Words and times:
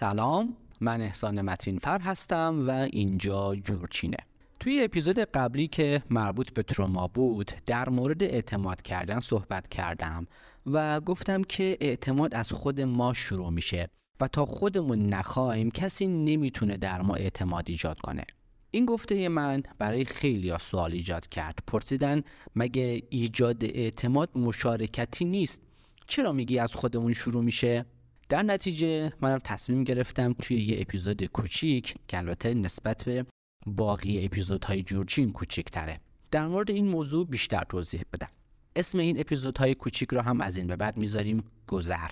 سلام 0.00 0.56
من 0.80 1.00
احسان 1.00 1.42
متینفر 1.42 2.00
هستم 2.00 2.68
و 2.68 2.70
اینجا 2.70 3.54
جورچینه. 3.54 4.16
توی 4.60 4.84
اپیزود 4.84 5.18
قبلی 5.18 5.68
که 5.68 6.02
مربوط 6.10 6.52
به 6.52 6.62
تروما 6.62 7.08
بود 7.08 7.52
در 7.66 7.88
مورد 7.88 8.22
اعتماد 8.22 8.82
کردن 8.82 9.20
صحبت 9.20 9.68
کردم 9.68 10.26
و 10.66 11.00
گفتم 11.00 11.42
که 11.42 11.76
اعتماد 11.80 12.34
از 12.34 12.52
خود 12.52 12.80
ما 12.80 13.12
شروع 13.12 13.50
میشه 13.50 13.88
و 14.20 14.28
تا 14.28 14.46
خودمون 14.46 15.06
نخواهیم 15.06 15.70
کسی 15.70 16.06
نمی‌تونه 16.06 16.76
در 16.76 17.02
ما 17.02 17.14
اعتماد 17.14 17.64
ایجاد 17.66 18.00
کنه. 18.00 18.24
این 18.70 18.86
گفته 18.86 19.28
من 19.28 19.62
برای 19.78 20.04
خیلی 20.04 20.58
سوال 20.60 20.92
ایجاد 20.92 21.28
کرد. 21.28 21.58
پرسیدن 21.66 22.22
مگه 22.56 23.02
ایجاد 23.10 23.64
اعتماد 23.64 24.30
مشارکتی 24.34 25.24
نیست؟ 25.24 25.62
چرا 26.06 26.32
میگی 26.32 26.58
از 26.58 26.74
خودمون 26.74 27.12
شروع 27.12 27.44
میشه؟ 27.44 27.86
در 28.30 28.42
نتیجه 28.42 29.12
منم 29.20 29.38
تصمیم 29.38 29.84
گرفتم 29.84 30.32
توی 30.32 30.56
یه 30.56 30.80
اپیزود 30.80 31.24
کوچیک 31.24 31.94
که 32.08 32.18
البته 32.18 32.54
نسبت 32.54 33.04
به 33.04 33.26
باقی 33.66 34.24
اپیزودهای 34.24 34.82
جورچین 34.82 35.32
کوچیکتره 35.32 36.00
در 36.30 36.46
مورد 36.46 36.70
این 36.70 36.88
موضوع 36.88 37.26
بیشتر 37.26 37.64
توضیح 37.68 38.02
بدم. 38.12 38.28
اسم 38.76 38.98
این 38.98 39.20
اپیزودهای 39.20 39.74
کوچیک 39.74 40.08
رو 40.08 40.20
هم 40.20 40.40
از 40.40 40.56
این 40.56 40.66
به 40.66 40.76
بعد 40.76 40.96
می‌ذاریم 40.96 41.44
گذر. 41.66 42.10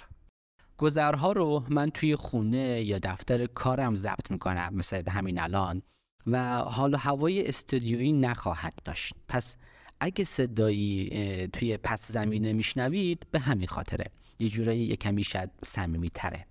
گذرها 0.78 1.32
رو 1.32 1.64
من 1.68 1.90
توی 1.90 2.16
خونه 2.16 2.82
یا 2.82 2.98
دفتر 3.02 3.46
کارم 3.46 3.94
ضبط 3.94 4.30
می‌کنم 4.30 4.70
مثل 4.72 5.02
به 5.02 5.10
همین 5.10 5.38
الان 5.38 5.82
و 6.26 6.58
حال 6.58 6.94
و 6.94 6.96
هوای 6.96 7.48
استودیویی 7.48 8.12
نخواهد 8.12 8.74
داشت. 8.84 9.14
پس 9.28 9.56
اگه 10.00 10.24
صدایی 10.24 11.48
توی 11.52 11.76
پس 11.76 12.12
زمینه 12.12 12.52
میشنوید 12.52 13.26
به 13.30 13.38
همین 13.38 13.66
خاطره. 13.66 14.10
یه 14.38 14.48
جورایی 14.48 14.84
یه 14.84 14.96
کمی 14.96 15.24
شاید 15.24 15.50
صمیمی 15.64 16.10
تره 16.10 16.46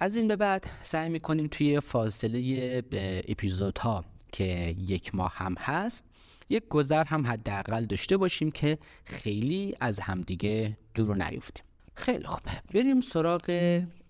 از 0.00 0.16
این 0.16 0.28
به 0.28 0.36
بعد 0.36 0.66
سعی 0.82 1.08
می‌کنیم 1.08 1.48
توی 1.48 1.80
فاصله 1.80 2.82
اپیزودها 3.28 4.04
که 4.32 4.74
یک 4.78 5.14
ماه 5.14 5.32
هم 5.34 5.54
هست 5.58 6.04
یک 6.48 6.68
گذر 6.68 7.04
هم 7.04 7.26
حداقل 7.26 7.84
داشته 7.84 8.16
باشیم 8.16 8.50
که 8.50 8.78
خیلی 9.04 9.74
از 9.80 10.00
همدیگه 10.00 10.78
دور 10.94 11.24
نیفتیم. 11.24 11.64
خیلی 11.94 12.24
خوب. 12.24 12.42
بریم 12.74 13.00
سراغ 13.00 13.50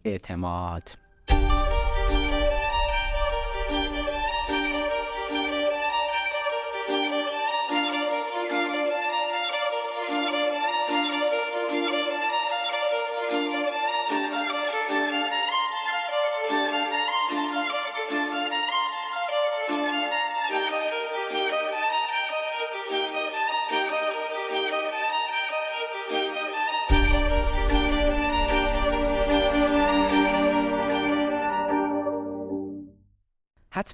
اعتماد. 0.04 1.05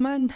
حتما 0.02 0.28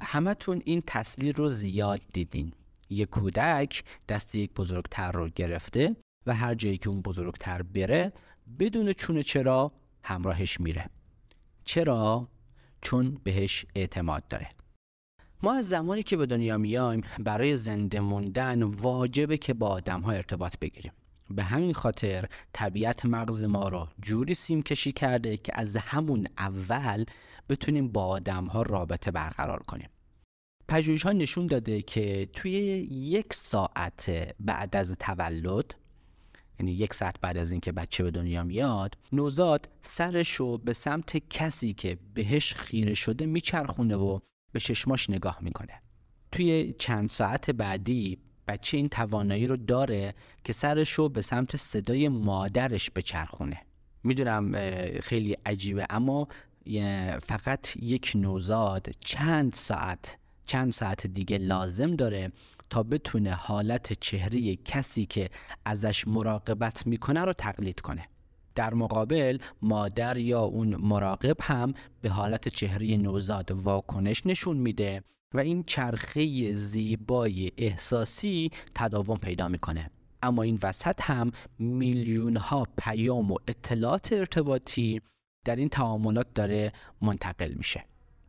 همتون 0.00 0.62
این 0.64 0.82
تصویر 0.86 1.36
رو 1.36 1.48
زیاد 1.48 2.00
دیدین. 2.12 2.52
یه 2.90 3.06
کودک 3.06 3.84
دست 4.08 4.34
یک 4.34 4.54
بزرگتر 4.54 5.12
رو 5.12 5.28
گرفته 5.28 5.96
و 6.26 6.34
هر 6.34 6.54
جایی 6.54 6.78
که 6.78 6.88
اون 6.88 7.02
بزرگتر 7.02 7.62
بره 7.62 8.12
بدون 8.58 8.92
چونه 8.92 9.22
چرا 9.22 9.72
همراهش 10.02 10.60
میره. 10.60 10.90
چرا؟ 11.64 12.28
چون 12.80 13.20
بهش 13.24 13.66
اعتماد 13.74 14.28
داره. 14.28 14.48
ما 15.42 15.54
از 15.54 15.68
زمانی 15.68 16.02
که 16.02 16.16
به 16.16 16.26
دنیا 16.26 16.58
میایم 16.58 17.00
برای 17.18 17.56
زنده 17.56 18.00
موندن 18.00 18.62
واجبه 18.62 19.36
که 19.36 19.54
با 19.54 19.68
آدم 19.68 20.00
ها 20.00 20.12
ارتباط 20.12 20.58
بگیریم. 20.58 20.92
به 21.30 21.42
همین 21.42 21.72
خاطر 21.72 22.28
طبیعت 22.52 23.06
مغز 23.06 23.42
ما 23.42 23.68
رو 23.68 23.88
جوری 24.02 24.34
سیم 24.34 24.62
کشی 24.62 24.92
کرده 24.92 25.36
که 25.36 25.52
از 25.54 25.76
همون 25.76 26.26
اول 26.38 27.04
بتونیم 27.48 27.88
با 27.88 28.06
آدم 28.06 28.44
ها 28.44 28.62
رابطه 28.62 29.10
برقرار 29.10 29.62
کنیم. 29.62 29.88
پژوهش 30.68 31.02
ها 31.02 31.12
نشون 31.12 31.46
داده 31.46 31.82
که 31.82 32.28
توی 32.32 32.52
یک 32.90 33.34
ساعت 33.34 34.34
بعد 34.40 34.76
از 34.76 34.96
تولد 34.98 35.74
یعنی 36.60 36.72
یک 36.72 36.94
ساعت 36.94 37.20
بعد 37.20 37.36
از 37.36 37.52
اینکه 37.52 37.72
بچه 37.72 38.04
به 38.04 38.10
دنیا 38.10 38.44
میاد 38.44 38.96
نوزاد 39.12 39.68
سرش 39.82 40.32
رو 40.32 40.58
به 40.58 40.72
سمت 40.72 41.28
کسی 41.28 41.72
که 41.72 41.98
بهش 42.14 42.54
خیره 42.54 42.94
شده 42.94 43.26
میچرخونه 43.26 43.96
و 43.96 44.18
به 44.52 44.60
چشماش 44.60 45.10
نگاه 45.10 45.38
می‌کنه. 45.40 45.82
توی 46.32 46.74
چند 46.78 47.08
ساعت 47.08 47.50
بعدی 47.50 48.18
بچه 48.50 48.76
این 48.76 48.88
توانایی 48.88 49.46
رو 49.46 49.56
داره 49.56 50.14
که 50.44 50.52
سرش 50.52 50.92
رو 50.92 51.08
به 51.08 51.22
سمت 51.22 51.56
صدای 51.56 52.08
مادرش 52.08 52.90
بچرخونه. 52.96 53.60
می‌دونم 54.04 54.52
خیلی 55.00 55.36
عجیبه 55.46 55.86
اما 55.90 56.28
فقط 57.22 57.76
یک 57.76 58.12
نوزاد 58.14 58.90
چند 59.00 59.52
ساعت 59.52 60.18
چند 60.46 60.72
ساعت 60.72 61.06
دیگه 61.06 61.38
لازم 61.38 61.96
داره 61.96 62.32
تا 62.70 62.82
بتونه 62.82 63.32
حالت 63.32 63.92
چهره 63.92 64.56
کسی 64.56 65.06
که 65.06 65.30
ازش 65.64 66.08
مراقبت 66.08 66.86
می‌کنه 66.86 67.20
رو 67.20 67.32
تقلید 67.32 67.80
کنه. 67.80 68.08
در 68.54 68.74
مقابل 68.74 69.38
مادر 69.62 70.16
یا 70.16 70.40
اون 70.40 70.76
مراقب 70.76 71.36
هم 71.40 71.74
به 72.00 72.10
حالت 72.10 72.48
چهره 72.48 72.96
نوزاد 72.96 73.50
واکنش 73.50 74.26
نشون 74.26 74.56
میده. 74.56 75.02
و 75.34 75.38
این 75.38 75.64
چرخه 75.64 76.54
زیبای 76.54 77.52
احساسی 77.58 78.50
تداوم 78.74 79.16
پیدا 79.16 79.48
می‌کنه. 79.48 79.90
اما 80.22 80.42
این 80.42 80.58
وسط 80.62 81.00
هم 81.02 81.30
میلیون 81.58 82.36
ها 82.36 82.66
پیام 82.78 83.32
و 83.32 83.36
اطلاعات 83.48 84.12
ارتباطی 84.12 85.00
در 85.44 85.56
این 85.56 85.68
تعاملات 85.68 86.26
داره 86.34 86.72
منتقل 87.02 87.52
میشه. 87.54 87.84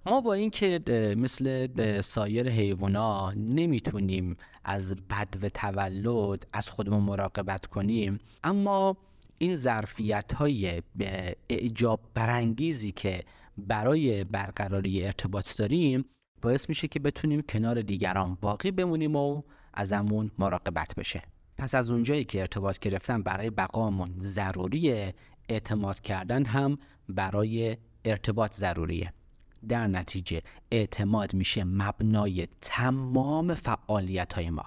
ما 0.06 0.22
با 0.22 0.34
اینکه 0.34 0.80
مثل 1.18 1.68
سایر 2.02 2.50
حیوانا 2.50 3.32
نمی‌تونیم 3.32 4.38
از 4.64 4.96
بد 4.96 5.44
و 5.44 5.50
تولد 5.50 6.48
از 6.54 6.70
خودمون 6.70 7.04
مراقبت 7.04 7.66
کنیم 7.66 8.20
اما 8.44 8.98
این 9.38 9.56
ظرفیت 9.56 10.34
های 10.34 10.82
اعجاب 11.50 12.00
برانگیزی 12.14 12.92
که 12.92 13.24
برای 13.58 14.24
برقراری 14.24 15.06
ارتباط 15.06 15.58
داریم 15.58 16.06
باعث 16.42 16.70
میشه 16.70 16.88
که 16.88 17.00
بتونیم 17.00 17.42
کنار 17.42 17.82
دیگران 17.82 18.38
باقی 18.42 18.72
بمونیم 18.72 19.16
و 19.16 19.42
ازمون 19.74 20.32
مراقبت 20.40 20.96
بشه. 20.98 21.24
پس 21.58 21.76
از 21.76 21.92
اونجایی 21.92 22.24
که 22.24 22.40
ارتباط 22.40 22.80
گرفتن 22.80 23.24
برای 23.24 23.50
بقامون 23.50 24.14
ضروریه 24.18 25.14
اعتماد 25.50 26.00
کردن 26.00 26.46
هم 26.46 26.78
برای 27.10 27.78
ارتباط 28.06 28.56
ضروریه. 28.56 29.14
در 29.70 29.88
نتیجه 29.88 30.42
اعتماد 30.72 31.34
میشه 31.34 31.64
مبنای 31.64 32.48
تمام 32.62 33.54
فعالیت 33.54 34.34
های 34.34 34.50
ما. 34.50 34.66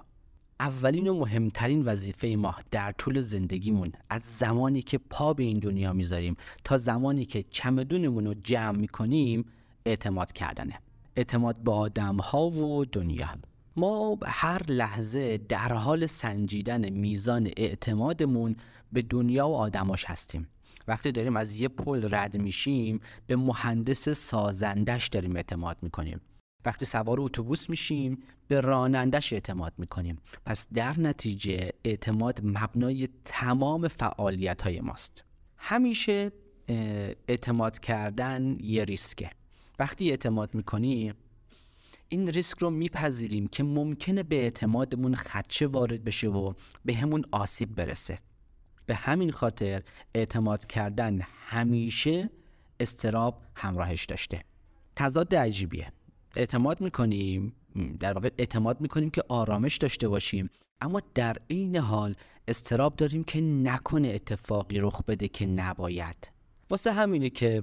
اولین 0.61 1.09
و 1.09 1.15
مهمترین 1.15 1.85
وظیفه 1.85 2.29
ما 2.29 2.55
در 2.71 2.93
طول 2.93 3.21
زندگیمون 3.21 3.93
از 4.11 4.23
زمانی 4.23 4.83
که 4.83 4.99
پا 4.99 5.35
به 5.35 5.43
این 5.43 5.59
دنیا 5.59 5.93
می‌ذاریم 5.93 6.37
تا 6.65 6.79
زمانی 6.79 7.25
که 7.25 7.43
چمدونمون 7.43 8.27
رو 8.27 8.35
جمع 8.35 8.79
می‌کنیم 8.79 9.45
اعتماد 9.87 10.33
کردنه. 10.33 10.79
اعتماد 11.17 11.57
به 11.57 11.73
آدم 11.73 12.17
ها 12.17 12.51
و 12.51 12.85
دنیا. 12.85 13.29
ما 13.77 14.19
هر 14.27 14.63
لحظه 14.71 15.39
در 15.39 15.73
حال 15.73 16.07
سنجیدن 16.07 16.91
میزان 16.91 17.51
اعتمادمون 17.57 18.57
به 18.93 19.03
دنیا 19.03 19.49
و 19.49 19.55
آدماش 19.55 20.05
هستیم. 20.05 20.49
وقتی 20.89 21.13
داریم 21.13 21.37
از 21.37 21.61
یه 21.61 21.69
پل 21.69 22.15
رد 22.15 22.37
میشیم 22.37 23.01
به 23.27 23.37
مهندس 23.37 24.09
سازندش 24.09 25.09
داریم 25.09 25.37
اعتماد 25.37 25.77
می‌کنیم. 25.83 26.21
وقتی 26.65 26.85
سوار 26.85 27.21
اتوبوس 27.21 27.71
میشیم 27.71 28.23
به 28.49 28.61
رانندش 28.61 29.33
اعتماد 29.33 29.73
می‌کنیم. 29.79 30.17
پس 30.47 30.67
در 30.75 31.01
نتیجه 31.01 31.71
اعتماد 31.85 32.41
مبنای 32.45 33.09
تمام 33.25 33.89
فعالیت 33.89 34.63
های 34.63 34.81
ماست. 34.81 35.25
همیشه 35.57 36.33
اعتماد 37.29 37.79
کردن 37.79 38.57
یه 38.61 38.85
ریسکه. 38.85 39.31
وقتی 39.79 40.11
اعتماد 40.11 40.55
می‌کنیم 40.55 41.15
این 42.09 42.29
ریسک 42.29 42.59
رو 42.59 42.71
میپذیریم 42.71 43.47
که 43.47 43.63
ممکنه 43.63 44.23
به 44.23 44.37
اعتمادمون 44.37 45.15
خدشه 45.15 45.67
وارد 45.67 46.05
بشه 46.05 46.29
و 46.29 46.53
به 46.85 46.95
همون 46.95 47.25
آسیب 47.33 47.75
برسه. 47.75 48.19
به 48.87 48.95
همین 48.95 49.31
خاطر 49.31 49.83
اعتماد 50.15 50.67
کردن 50.67 51.21
همیشه 51.47 52.31
استراب 52.81 53.43
همراهش 53.55 54.05
داشته. 54.05 54.45
تضاد 54.97 55.35
عجیبیه. 55.35 55.93
اعتماد 56.37 56.81
می‌کنیم 56.81 57.53
در 58.01 58.13
واقع 58.13 58.31
اعتماد 58.39 58.81
می‌کنیم 58.81 59.11
که 59.11 59.23
آرامش 59.29 59.77
داشته 59.77 60.09
باشیم 60.09 60.51
اما 60.81 61.03
در 61.15 61.37
این 61.47 61.77
حال 61.77 62.17
استراب 62.49 62.97
داریم 62.97 63.25
که 63.25 63.41
نکنه 63.41 64.09
اتفاقی 64.09 64.79
رخ 64.81 65.03
بده 65.03 65.29
که 65.29 65.47
نباید. 65.47 66.34
واسه 66.71 66.93
همینه 66.93 67.31
که 67.31 67.63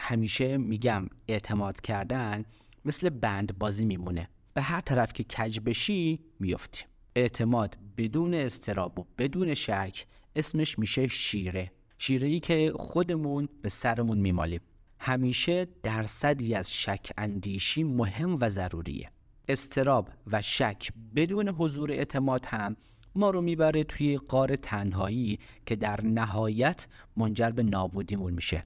همیشه 0.00 0.56
میگم 0.56 1.08
اعتماد 1.28 1.80
کردن 1.80 2.44
مثل 2.84 3.08
بند 3.08 3.58
بازی 3.58 3.84
میمونه. 3.84 4.28
به 4.54 4.62
هر 4.62 4.80
طرف 4.80 5.12
که 5.12 5.24
کج 5.24 5.60
بشی 5.60 6.20
میفتی. 6.40 6.84
اعتماد 7.16 7.76
بدون 7.96 8.34
استراب 8.34 8.98
و 8.98 9.06
بدون 9.18 9.54
شک 9.54 10.06
اسمش 10.36 10.78
میشه 10.78 11.06
شیره. 11.06 11.72
شیره 11.98 12.28
ای 12.28 12.40
که 12.40 12.72
خودمون 12.76 13.48
به 13.62 13.68
سرمون 13.68 14.18
میمالیم. 14.18 14.60
همیشه 15.00 15.66
درصدی 15.82 16.54
از 16.54 16.72
شک 16.72 17.12
اندیشی 17.18 17.84
مهم 17.84 18.38
و 18.40 18.48
ضروریه. 18.48 19.10
استراب 19.48 20.08
و 20.26 20.42
شک 20.42 20.88
بدون 21.16 21.48
حضور 21.48 21.92
اعتماد 21.92 22.46
هم 22.46 22.76
ما 23.16 23.30
رو 23.30 23.40
می‌بره 23.40 23.84
توی 23.84 24.18
قار 24.18 24.56
تنهایی 24.56 25.38
که 25.66 25.76
در 25.76 26.00
نهایت 26.04 26.86
منجر 27.16 27.50
به 27.50 27.62
نابودیمون 27.62 28.32
میشه. 28.32 28.64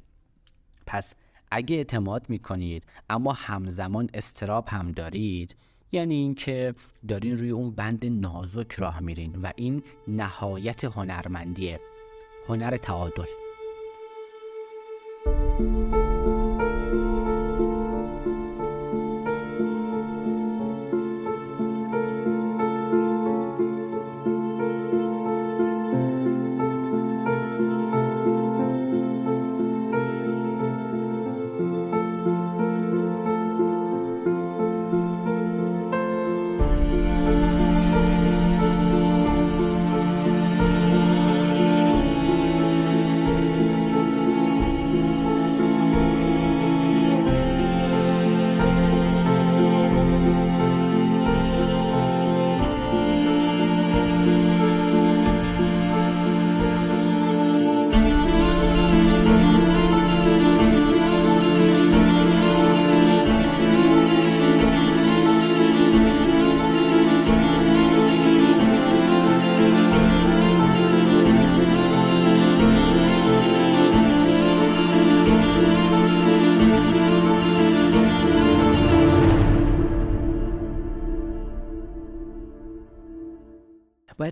پس 0.86 1.14
اگه 1.50 1.76
اعتماد 1.76 2.24
می‌کنید 2.28 2.84
اما 3.10 3.32
همزمان 3.32 4.10
استراب 4.14 4.68
هم 4.68 4.92
دارید 4.92 5.56
یعنی 5.92 6.14
اینکه 6.14 6.74
دارین 7.08 7.38
روی 7.38 7.50
اون 7.50 7.70
بند 7.70 8.06
نازک 8.06 8.72
راه 8.72 9.00
میرین 9.00 9.36
و 9.36 9.52
این 9.56 9.82
نهایت 10.08 10.84
هنرمندیه. 10.84 11.80
هنر 12.48 12.76
تعادل. 12.76 13.39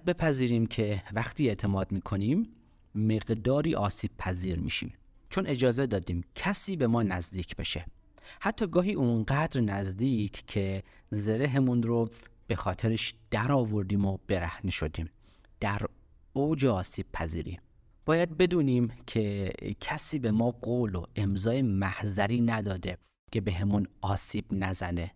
بپذیریم 0.08 0.66
که 0.66 1.02
وقتی 1.12 1.48
اعتماد 1.48 1.92
می‌کنیم 1.92 2.48
مقداری 2.94 3.74
آسیب 3.74 4.10
پذیر 4.18 4.58
میشیم. 4.58 4.92
چون 5.30 5.46
اجازه 5.46 5.86
دادیم 5.86 6.24
کسی 6.34 6.76
به 6.76 6.86
ما 6.86 7.02
نزدیک 7.02 7.56
بشه. 7.56 7.86
حتی 8.40 8.66
گاهی 8.66 8.92
اونقدر 8.92 9.60
نزدیک 9.60 10.46
که 10.46 10.82
زرهمون 11.10 11.82
رو 11.82 12.08
به 12.46 12.56
خاطرش 12.56 13.14
در 13.30 13.52
آوردیم 13.52 14.04
و 14.04 14.18
برهنه 14.26 14.70
شدیم. 14.70 15.10
در 15.60 15.82
اوج 16.32 16.66
آسیب 16.66 17.06
پذیری. 17.12 17.58
باید 18.06 18.36
بدونیم 18.36 18.88
که 19.06 19.52
کسی 19.80 20.18
به 20.18 20.30
ما 20.30 20.50
قول 20.50 20.94
و 20.94 21.04
امضای 21.16 21.62
محضری 21.62 22.40
نداده 22.40 22.98
که 23.32 23.40
به 23.40 23.52
همون 23.52 23.86
آسیب 24.00 24.44
نزنه. 24.50 25.10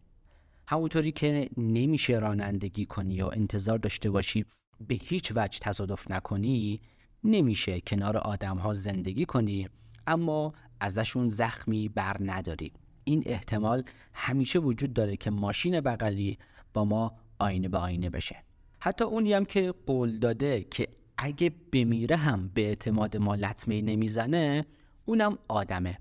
همونطوری 0.68 1.12
که 1.12 1.50
نمیشه 1.56 2.18
رانندگی 2.18 2.86
کنی 2.86 3.14
یا 3.14 3.28
انتظار 3.28 3.78
داشته 3.78 4.10
باشی 4.10 4.44
به 4.88 4.94
هیچ 4.94 5.32
وجه 5.36 5.58
تصادف 5.58 6.10
نکنی 6.10 6.80
نمیشه 7.24 7.80
کنار 7.80 8.16
آدم 8.16 8.56
ها 8.56 8.74
زندگی 8.74 9.24
کنی 9.24 9.68
اما 10.06 10.52
ازشون 10.80 11.28
زخمی 11.28 11.88
بر 11.88 12.16
نداری. 12.20 12.72
این 13.04 13.22
احتمال 13.26 13.84
همیشه 14.12 14.58
وجود 14.58 14.92
داره 14.92 15.16
که 15.16 15.30
ماشین 15.30 15.80
بغلی 15.80 16.38
با 16.74 16.84
ما 16.84 17.12
آینه 17.38 17.68
به 17.68 17.78
آینه 17.78 18.10
بشه. 18.10 18.36
حتی 18.80 19.04
اونی 19.04 19.32
هم 19.32 19.44
که 19.44 19.74
قول 19.86 20.18
داده 20.18 20.64
که 20.70 20.88
اگه 21.18 21.52
بمیره 21.72 22.16
هم 22.16 22.50
به 22.54 22.62
اعتماد 22.62 23.16
ما 23.16 23.34
لطمه 23.34 23.82
نمی‌زنه 23.82 24.66
اونم 25.04 25.38
آدمه. 25.48 25.98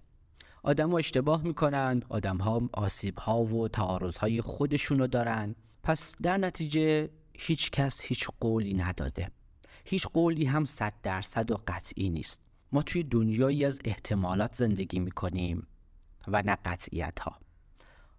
آدم 0.64 0.92
ها 0.92 0.98
اشتباه 0.98 1.44
می‌کنن 1.44 2.02
آدم 2.10 2.38
ها 2.38 2.70
آسیب 2.74 3.18
ها 3.18 3.44
و 3.44 3.68
تعارض 3.68 4.18
های 4.18 4.42
خودشونو 4.42 5.08
دارن. 5.08 5.56
پس 5.84 6.16
در 6.22 6.38
نتیجه 6.38 7.10
هیچ 7.34 7.72
کس 7.72 8.02
هیچ 8.02 8.28
قولی 8.40 8.74
نداده. 8.74 9.32
هیچ 9.86 10.08
قولی 10.08 10.46
هم 10.46 10.66
صد 10.66 10.94
درصد 11.04 11.52
و 11.52 11.58
قطعی 11.68 12.10
نیست. 12.10 12.42
ما 12.72 12.82
توی 12.82 13.04
دنیایی 13.04 13.66
از 13.66 13.80
احتمالات 13.86 14.56
زندگی 14.56 15.00
می‌کنیم 15.00 15.68
و 16.28 16.42
نه 16.42 16.58
قطعیت 16.66 17.20
ها 17.20 17.36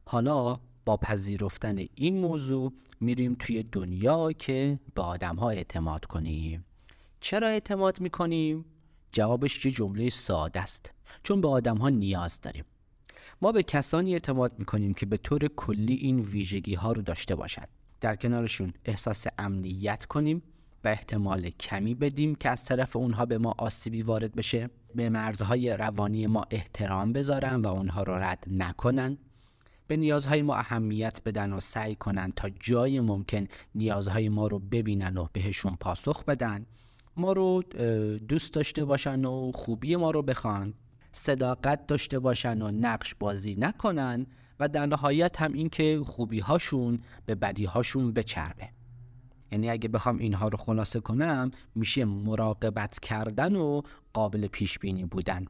حالا 0.05 0.61
با 0.85 0.97
پذیرفتن 0.97 1.79
این 1.95 2.21
موضوع 2.21 2.73
میریم 3.01 3.37
توی 3.39 3.63
دنیا 3.63 4.33
که 4.33 4.79
به 4.95 5.03
آدم 5.03 5.37
ها 5.37 5.51
اعتماد 5.51 6.05
کنیم. 6.05 6.65
چرا 7.21 7.49
اعتماد 7.49 8.01
می‌کنیم؟ 8.01 8.65
جوابش 9.13 9.65
یه 9.65 9.73
جمله 9.73 10.09
ساده 10.09 10.61
است. 10.61 10.93
چون 11.23 11.41
به 11.41 11.49
آدم 11.49 11.77
ها 11.77 11.89
نیاز 11.89 12.41
داریم. 12.41 12.65
ما 13.43 13.53
به 13.53 13.63
کسانی 13.63 14.13
اعتماد 14.13 14.59
می‌کنیم 14.59 14.95
که 14.95 15.07
به 15.07 15.17
طور 15.17 15.49
کلی 15.49 15.95
این 15.95 16.21
ویژگی 16.21 16.75
ها 16.75 16.93
رو 16.93 17.03
داشته 17.03 17.35
باشند 17.35 17.69
در 18.03 18.17
کنارشون 18.17 18.73
احساس 18.85 19.27
امنیت 19.39 20.05
کنیم 20.05 20.43
و 20.85 20.89
احتمال 20.89 21.51
کمی 21.51 21.95
بدیم 21.95 22.35
که 22.35 22.49
از 22.49 22.65
طرف 22.65 22.97
اونها 22.97 23.27
به 23.27 23.39
ما 23.39 23.55
آسیبی 23.59 24.03
وارد 24.03 24.35
بشه. 24.35 24.71
به 24.95 25.09
مرزهای 25.09 25.77
روانی 25.77 26.27
ما 26.27 26.45
احترام 26.51 27.13
بذارن 27.13 27.61
و 27.61 27.67
اونها 27.67 28.03
رو 28.03 28.15
رد 28.15 28.45
نکنن. 28.51 29.19
به 29.87 29.97
نیازهای 29.97 30.43
ما 30.43 30.55
اهمیت 30.55 31.21
بدن 31.25 31.53
و 31.53 31.61
سعی 31.61 31.95
کنن 31.95 32.33
تا 32.37 32.49
جای 32.49 33.01
ممکن 33.01 33.47
نیازهای 33.75 34.29
ما 34.29 34.47
رو 34.47 34.59
ببینن 34.59 35.17
و 35.17 35.27
بهشون 35.33 35.77
پاسخ 35.81 36.25
بدن. 36.25 36.67
ما 37.17 37.33
رو 37.33 37.63
دوست 38.29 38.55
داشته 38.55 38.85
باشن 38.85 39.25
و 39.25 39.53
خوبی 39.55 39.97
ما 39.97 40.11
رو 40.11 40.23
بخوان. 40.23 40.75
صداقت 41.13 41.87
داشته 41.87 42.19
باشن 42.19 42.63
و 42.63 42.71
نقش 42.71 43.15
بازی 43.15 43.57
نکنن. 43.59 44.27
و 44.63 44.69
در 44.69 44.87
نهایت 44.87 45.43
هم 45.43 45.53
اینکه 45.53 46.01
خوبی 46.05 46.41
هاشون 46.41 47.01
به 47.27 47.35
بدی 47.35 47.65
هاشون 47.65 48.13
بچربه. 48.13 48.69
یعنی 49.53 49.71
اگه 49.71 49.89
بخوام 49.89 50.19
اینها 50.19 50.49
رو 50.49 50.59
خلاصه 50.59 51.01
کنم 51.01 51.51
میشه 51.75 52.05
مراقبت 52.05 53.01
کردن 53.01 53.57
و 53.57 53.83
قابل 54.13 54.47
پیش 54.47 54.79
بینی 54.79 55.05
بودن. 55.05 55.45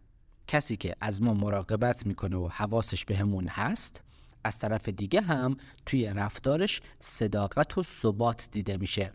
کسی 0.47 0.76
که 0.76 0.97
از 1.00 1.23
ما 1.23 1.35
مراقبت 1.35 2.07
می‌کنه 2.07 2.37
و 2.37 2.49
حواسش 2.49 3.04
بهمون 3.04 3.49
هست 3.49 4.02
از 4.45 4.59
طرف 4.59 4.88
دیگه 4.88 5.21
هم 5.21 5.57
توی 5.87 6.07
رفتارش 6.07 6.81
صداقت 6.99 7.78
و 7.78 7.83
ثبات 7.83 8.49
دیده 8.52 8.76
میشه. 8.76 9.12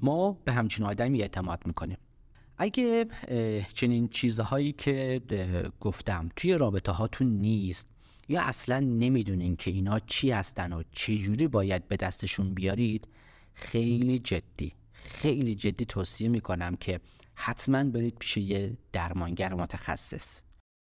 ما 0.00 0.32
به 0.44 0.52
همچین 0.52 0.86
آدمی 0.86 1.22
اعتماد 1.22 1.66
می‌کنیم. 1.66 1.98
اگه 2.58 3.06
چنین 3.74 4.08
چیزهایی 4.08 4.72
که 4.72 5.20
گفتم 5.80 6.28
توی 6.36 6.58
رابطه 6.58 6.92
هاتون 6.92 7.26
نیست 7.28 7.88
یا 8.30 8.42
اصلا 8.42 8.80
نمی‌دونین 8.80 9.56
که 9.56 9.70
اینا 9.70 9.98
چی 9.98 10.30
هستن 10.30 10.72
و 10.72 10.82
چجوری 10.92 11.48
باید 11.48 11.88
به 11.88 11.96
دستشون 11.96 12.54
بیارید؟ 12.54 13.08
خیلی 13.54 14.18
جدی 14.18 14.74
خیلی 14.92 15.54
جدی 15.54 15.84
توصیه 15.84 16.28
می‌کنم 16.28 16.76
که 16.76 17.00
حتما 17.34 17.84
برید 17.84 18.16
پیش 18.18 18.36
یه 18.36 18.76
درمانگر 18.92 19.54
متخصص. 19.54 20.42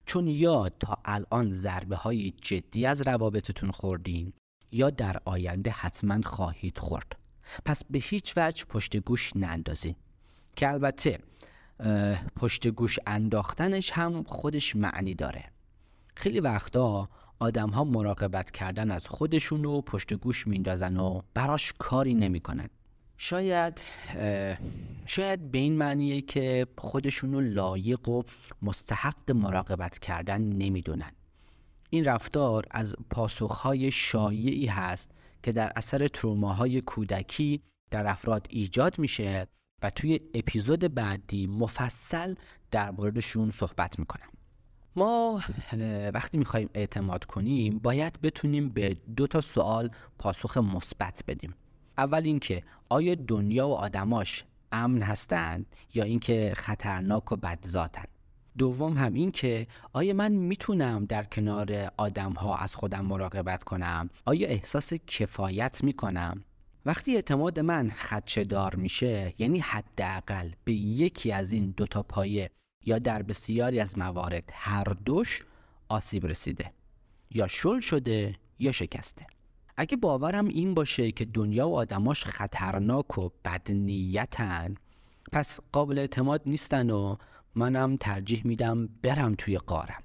چون 0.07 0.29
یا 0.29 0.69
تا 0.69 0.99
الان 1.05 1.53
ضربه 1.53 1.97
های 1.97 2.31
جدی 2.31 2.87
از 2.87 3.03
روابطتون 3.03 3.71
خوردین 3.71 4.33
یا 4.73 4.91
در 4.91 5.21
آینده 5.25 5.71
حتما 5.71 6.21
خواهید 6.23 6.79
خورد. 6.79 7.17
پس 7.65 7.83
به 7.91 7.99
هیچ 7.99 8.35
وجه 8.37 8.65
پشت 8.65 8.97
گوش 8.97 9.37
نندازین. 9.37 9.95
که 10.57 10.69
البته 10.69 11.19
پشت 12.37 12.67
گوش 12.69 12.99
انداختنش 13.07 13.91
هم 13.91 14.23
خودش 14.23 14.77
معنی 14.77 15.15
داره. 15.15 15.45
خیلی 16.15 16.41
وقتا 16.41 17.09
آدم 17.39 17.71
ها 17.71 17.85
مراقبت 17.85 18.51
کردن 18.51 18.91
از 18.91 19.09
خودشون 19.09 19.65
و 19.65 19.81
پشت 19.81 20.15
گوش 20.15 20.47
میندازن 20.47 20.97
و 20.97 21.21
براش 21.35 21.73
کاری 21.79 22.15
نمی‌کنن. 22.15 22.69
شاید 23.17 23.81
شاید 25.07 25.51
به 25.51 25.59
این 25.59 25.77
معنیه 25.77 26.21
که 26.21 26.67
خودشونو 26.79 27.41
لایق 27.41 28.09
و 28.09 28.23
مستحق 28.63 29.31
مراقبت 29.31 29.99
کردن 29.99 30.43
نمی‌دونن. 30.43 31.13
این 31.91 32.05
رفتار 32.05 32.65
از 32.71 32.97
پاسخهای 33.11 33.91
شایعی 33.91 34.67
هست 34.67 35.11
که 35.43 35.53
در 35.53 35.73
اثر 35.77 36.09
تروماهای 36.09 36.81
کودکی 36.81 37.63
در 37.91 38.07
افراد 38.07 38.47
ایجاد 38.51 38.99
میشه 38.99 39.47
و 39.83 39.91
توی 39.91 40.21
اپیزود 40.35 40.95
بعدی 40.95 41.47
مفصل 41.47 42.35
در 42.71 42.91
موردشون 42.91 43.51
صحبت 43.51 43.99
می‌کنم. 43.99 44.29
ما 44.97 45.43
وقتی 46.15 46.39
می‌خوایم 46.39 46.71
اعتماد 46.75 47.25
کنیم 47.25 47.79
باید 47.79 48.21
بتونیم 48.23 48.69
به 48.69 48.97
دو 49.17 49.27
تا 49.27 49.41
سوال 49.41 49.91
پاسخ 50.19 50.57
مثبت 50.57 51.25
بدیم. 51.29 51.55
اول 51.99 52.23
اینکه 52.25 52.63
آیا 52.89 53.15
دنیا 53.15 53.69
و 53.69 53.75
آدماش 53.75 54.45
امن 54.73 55.03
هستند 55.03 55.67
یا 55.95 56.05
اینکه 56.05 56.53
خطرناک 56.57 57.33
و 57.33 57.37
بدذاتن؟ 57.37 58.05
دوم 58.59 58.97
هم 58.97 59.15
این 59.15 59.31
که 59.31 59.67
آیا 59.93 60.15
من 60.15 60.33
می‌تونم 60.33 61.05
در 61.05 61.25
کنار 61.25 61.91
آدم 61.97 62.33
ها 62.33 62.57
از 62.57 62.75
خودم 62.75 63.05
مراقبت 63.05 63.65
کنم؟ 63.65 64.11
آیا 64.25 64.49
احساس 64.49 64.95
کفایت 64.95 65.85
می‌کنم؟ 65.85 66.45
وقتی 66.87 67.15
اعتماد 67.15 67.61
من 67.61 67.91
خدشه 67.91 68.45
دار 68.45 68.75
میشه 68.75 69.35
یعنی 69.39 69.59
حداقل 69.59 70.51
به 70.65 70.73
یکی 70.73 71.33
از 71.33 71.53
این 71.53 71.75
دوتا 71.77 72.03
پایه 72.03 72.51
یا 72.87 72.99
در 72.99 73.23
بسیاری 73.23 73.81
از 73.81 73.99
موارد 73.99 74.51
هر 74.53 74.85
دوش 74.85 75.45
آسیب 75.89 76.27
رسیده 76.27 76.73
یا 77.31 77.47
شل 77.47 77.81
شده 77.81 78.35
یا 78.59 78.73
شکسته. 78.73 79.27
اگه 79.77 79.97
باورم 79.97 80.49
این 80.49 80.75
باشه 80.75 81.13
که 81.13 81.25
دنیا 81.25 81.69
و 81.69 81.77
آدماش 81.77 82.25
خطرناک 82.25 83.19
و 83.19 83.29
بدنیتن 83.45 84.75
پس 85.33 85.61
قابل 85.73 85.99
اعتماد 85.99 86.43
نیستن 86.47 86.91
و 86.91 87.17
منم 87.55 87.97
ترجیح 87.97 88.43
میدم 88.45 88.89
برم 89.03 89.35
توی 89.39 89.59
قارم. 89.59 90.03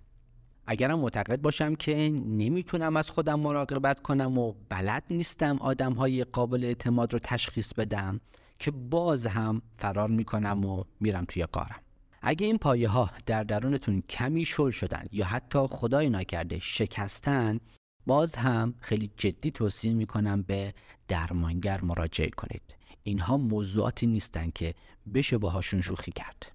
اگرم 0.67 0.99
معتقد 0.99 1.41
باشم 1.41 1.75
که 1.75 1.95
نمی‌تونم 2.25 2.97
از 2.97 3.09
خودم 3.09 3.39
مراقبت 3.39 3.99
کنم 3.99 4.37
و 4.37 4.53
بلد 4.69 5.03
نیستم 5.09 5.57
آدم 5.57 5.93
های 5.93 6.23
قابل 6.23 6.63
اعتماد 6.63 7.13
رو 7.13 7.19
تشخیص 7.19 7.73
بدم 7.73 8.19
که 8.59 8.71
باز 8.71 9.27
هم 9.27 9.61
فرار 9.77 10.09
می‌کنم 10.09 10.65
و 10.65 10.83
میرم 10.99 11.25
توی 11.25 11.43
قارم. 11.43 11.79
اگه 12.21 12.45
این 12.45 12.57
پایه 12.57 12.89
ها 12.89 13.09
در 13.25 13.43
درونتون 13.43 14.01
کمی 14.01 14.45
شل 14.45 14.71
شدن 14.71 15.03
یا 15.11 15.25
حتی 15.25 15.59
خدای 15.69 16.09
نکرده 16.09 16.59
شکستن 16.59 17.59
باز 18.05 18.35
هم 18.35 18.73
خیلی 18.79 19.11
جدی 19.17 19.51
توصیه 19.51 19.93
می‌کنم 19.93 20.41
به 20.41 20.73
درمانگر 21.07 21.81
مراجعه 21.81 22.29
کنید. 22.29 22.61
اینها 23.03 23.37
موضوعاتی 23.37 24.07
نیستن 24.07 24.49
که 24.55 24.73
بشه 25.13 25.37
باهاشون 25.37 25.81
شوخی 25.81 26.11
کرد. 26.11 26.51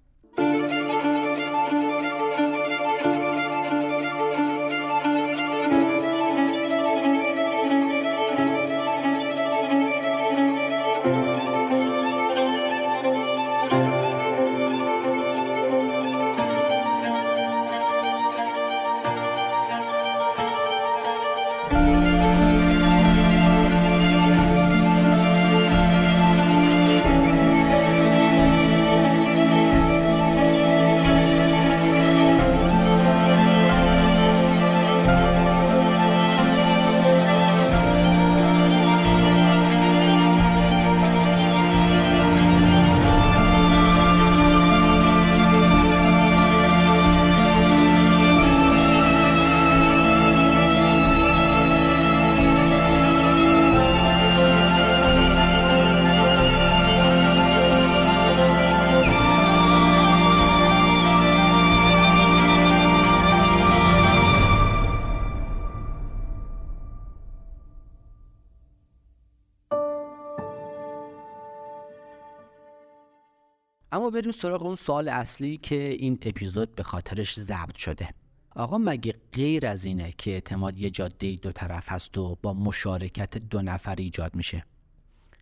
بریم 74.15 74.31
سراغ 74.31 74.63
اون 74.63 74.75
سوال 74.75 75.09
اصلی 75.09 75.57
که 75.57 75.75
این 75.75 76.17
اپیزود 76.21 76.75
به 76.75 76.83
خاطرش 76.83 77.39
ضبط 77.39 77.75
شده. 77.75 78.09
آقا 78.55 78.77
مگه 78.77 79.15
غیر 79.33 79.67
از 79.67 79.85
اینه 79.85 80.13
که 80.17 80.31
اعتماد 80.31 80.79
یه 80.79 80.89
جاده 80.89 81.35
دو 81.35 81.51
طرف 81.51 81.91
هست 81.91 82.17
و 82.17 82.37
با 82.41 82.53
مشارکت 82.53 83.37
دو 83.37 83.61
نفر 83.61 83.95
ایجاد 83.95 84.35
میشه؟ 84.35 84.65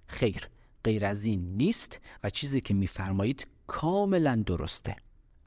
خیر 0.08 0.48
غیر 0.84 1.06
از 1.06 1.26
این 1.26 1.58
نیست 1.58 2.00
و 2.24 2.30
چیزی 2.30 2.62
که 2.62 2.74
میفرمایید 2.74 3.48
کاملا 3.68 4.44
درسته. 4.46 4.96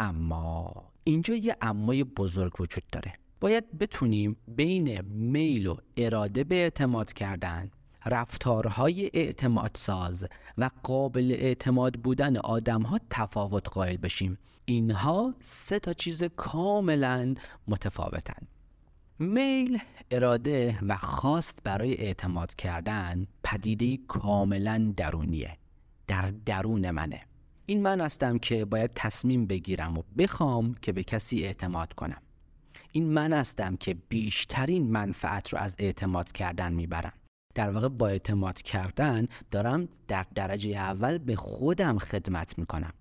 اما 0.01 0.73
اینجا 1.05 1.35
یه 1.35 1.57
امای 1.61 2.05
بزرگ 2.05 2.61
وجود 2.61 2.85
داره. 2.93 3.13
باید 3.41 3.79
بتونیم 3.79 4.37
بین 4.49 5.01
میل 5.01 5.67
و 5.67 5.77
اراده 5.97 6.45
به 6.45 6.55
اعتماد 6.55 7.13
کردن 7.13 7.71
رفتارهای 8.07 9.11
اعتماد 9.15 9.71
ساز 9.75 10.27
و 10.59 10.71
قابل 10.83 11.37
اعتماد 11.39 11.95
بودن 11.95 12.37
آدم 12.37 12.83
ها 12.83 13.01
تفاوت 13.11 13.69
قائل 13.69 13.97
بشیم. 13.97 14.39
اینها 14.65 15.35
سه 15.41 15.79
تا 15.79 15.93
چیز 15.93 16.25
کاملا 16.25 17.35
متفاوتن. 17.69 18.47
میل 19.19 19.79
اراده 20.11 20.79
و 20.83 20.97
خواست 20.97 21.59
برای 21.65 21.95
اعتماد 21.95 22.55
کردن 22.55 23.27
پدیده 23.45 23.97
کاملا 23.97 24.93
درونیه. 24.97 25.59
در 26.07 26.33
درون 26.47 26.91
منه. 26.91 27.21
این 27.67 27.83
من 27.83 28.01
هستم 28.01 28.39
که 28.39 28.65
باید 28.65 28.91
تصمیم 28.95 29.47
بگیرم 29.47 29.99
و 29.99 30.03
بخوام 30.19 30.75
که 30.75 30.93
به 30.93 31.05
کسی 31.05 31.45
اعتماد 31.45 31.93
کنم. 31.93 32.23
این 32.93 33.13
من 33.13 33.33
هستم 33.33 33.77
که 33.77 33.95
بیشترین 34.09 34.91
منفعت 34.91 35.49
رو 35.49 35.59
از 35.59 35.77
اعتماد 35.79 36.33
کردن 36.33 36.73
می‌برم. 36.73 37.13
در 37.57 37.71
واقع 37.71 37.89
با 37.89 38.09
اعتماد 38.09 38.63
کردن 38.63 39.27
دارم 39.51 39.89
در 40.09 40.27
درجه 40.35 40.71
اول 40.71 41.19
به 41.19 41.37
خودم 41.37 41.99
خدمت 41.99 42.59
می‌کنم. 42.59 42.93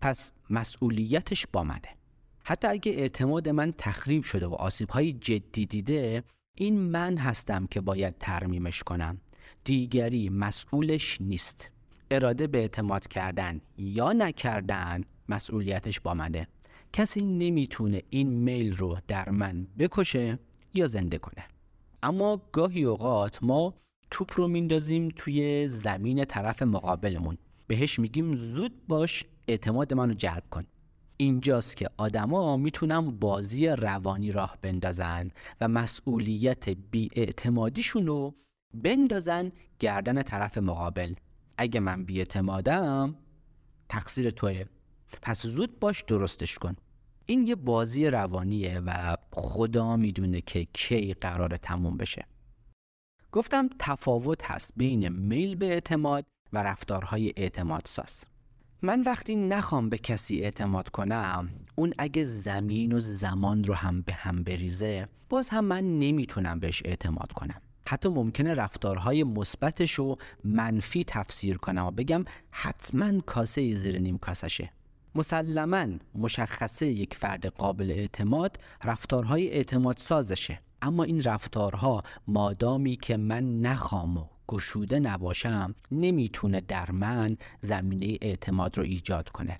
پس 0.00 0.32
مسئولیتش 0.50 1.46
با 1.52 1.64
منه. 1.64 1.96
حتی 2.44 2.68
اگه 2.68 2.92
اعتماد 2.92 3.48
من 3.48 3.72
تخریب 3.78 4.22
شده 4.22 4.46
و 4.46 4.54
آسیب 4.54 4.90
های 4.90 5.12
جدی 5.12 5.66
دیده 5.66 6.22
این 6.56 6.80
من 6.80 7.16
هستم 7.16 7.66
که 7.66 7.80
باید 7.80 8.18
ترمیمش 8.18 8.82
کنم. 8.82 9.20
دیگری 9.64 10.28
مسئولش 10.28 11.20
نیست. 11.20 11.70
اراده 12.10 12.46
به 12.46 12.58
اعتماد 12.58 13.08
کردن 13.08 13.60
یا 13.78 14.12
نکردن 14.12 15.00
مسئولیتش 15.28 16.00
با 16.00 16.14
منه. 16.14 16.48
کسی 16.92 17.20
نمی‌تونه 17.22 18.02
این 18.10 18.28
میل 18.28 18.76
رو 18.76 18.98
در 19.08 19.30
من 19.30 19.66
بکشه 19.78 20.38
یا 20.74 20.86
زنده 20.86 21.18
کنه. 21.18 21.44
اما 22.02 22.42
گاهی 22.52 22.84
اوقات 22.84 23.42
ما 23.42 23.74
توپ 24.12 24.32
رو 24.36 24.48
میندازیم 24.48 25.08
توی 25.16 25.68
زمین 25.68 26.24
طرف 26.24 26.62
مقابلمون. 26.62 27.38
بهش 27.66 27.98
میگیم 27.98 28.36
زود 28.36 28.86
باش 28.86 29.24
اعتماد 29.48 29.94
منو 29.94 30.14
جلب 30.14 30.44
کن. 30.50 30.64
اینجاست 31.16 31.76
که 31.76 31.90
آدما 31.96 32.56
می‌تونن 32.56 33.10
بازی 33.10 33.66
روانی 33.66 34.32
راه 34.32 34.58
بندازن 34.62 35.30
و 35.60 35.68
مسئولیت 35.68 36.68
بیاعتمادیشون 36.68 38.06
رو 38.06 38.34
بندازن 38.74 39.52
گردن 39.78 40.22
طرف 40.22 40.58
مقابل. 40.58 41.14
اگه 41.58 41.80
من 41.80 42.04
بیاعتمادم 42.04 43.14
تقصیر 43.88 44.30
توه. 44.30 44.64
پس 45.22 45.46
زود 45.46 45.80
باش 45.80 46.02
درستش 46.02 46.58
کن. 46.58 46.76
این 47.26 47.46
یه 47.46 47.54
بازی 47.54 48.06
روانیه 48.06 48.80
و 48.80 49.16
خدا 49.32 49.96
می‌دونه 49.96 50.40
که 50.40 50.66
کی 50.72 51.14
قرار 51.14 51.56
تموم 51.56 51.96
بشه. 51.96 52.26
گفتم 53.32 53.68
تفاوت 53.78 54.50
هست 54.50 54.72
بین 54.76 55.08
میل 55.08 55.54
به 55.54 55.66
اعتماد 55.66 56.26
و 56.52 56.62
رفتارهای 56.62 57.32
اعتماد 57.36 57.82
ساز. 57.84 58.24
من 58.82 59.02
وقتی 59.02 59.36
نخوام 59.36 59.88
به 59.88 59.98
کسی 59.98 60.40
اعتماد 60.40 60.88
کنم 60.88 61.50
اون 61.76 61.92
اگه 61.98 62.24
زمین 62.24 62.92
و 62.92 63.00
زمان 63.00 63.64
رو 63.64 63.74
هم 63.74 64.02
به 64.02 64.12
هم 64.12 64.42
بریزه 64.42 65.08
باز 65.28 65.48
هم 65.48 65.64
من 65.64 65.98
نمی‌تونم 65.98 66.60
بهش 66.60 66.82
اعتماد 66.84 67.32
کنم. 67.32 67.60
حتی 67.88 68.08
ممکنه 68.08 68.54
رفتارهای 68.54 69.24
مثبتش 69.24 69.92
رو 69.92 70.18
منفی 70.44 71.04
تفسیر 71.04 71.56
کنم 71.56 71.86
و 71.86 71.90
بگم 71.90 72.24
حتما 72.50 73.20
کاسه 73.20 73.74
زیر 73.74 73.98
نیم 73.98 74.18
کاسشه. 74.18 74.72
مسلما 75.14 75.86
مشخصه 76.14 76.86
یک 76.86 77.14
فرد 77.14 77.46
قابل 77.46 77.90
اعتماد 77.90 78.58
رفتارهای 78.84 79.50
اعتماد 79.50 79.98
سازشه. 79.98 80.60
اما 80.82 81.04
این 81.04 81.22
رفتارها 81.22 82.02
مادامی 82.26 82.96
که 82.96 83.16
من 83.16 83.60
نخوام 83.60 84.16
و 84.16 84.26
گشوده 84.48 85.00
نباشم 85.00 85.74
نمی‌تونه 85.90 86.60
در 86.60 86.90
من 86.90 87.36
زمینه 87.60 88.18
اعتماد 88.20 88.78
رو 88.78 88.84
ایجاد 88.84 89.28
کنه. 89.28 89.56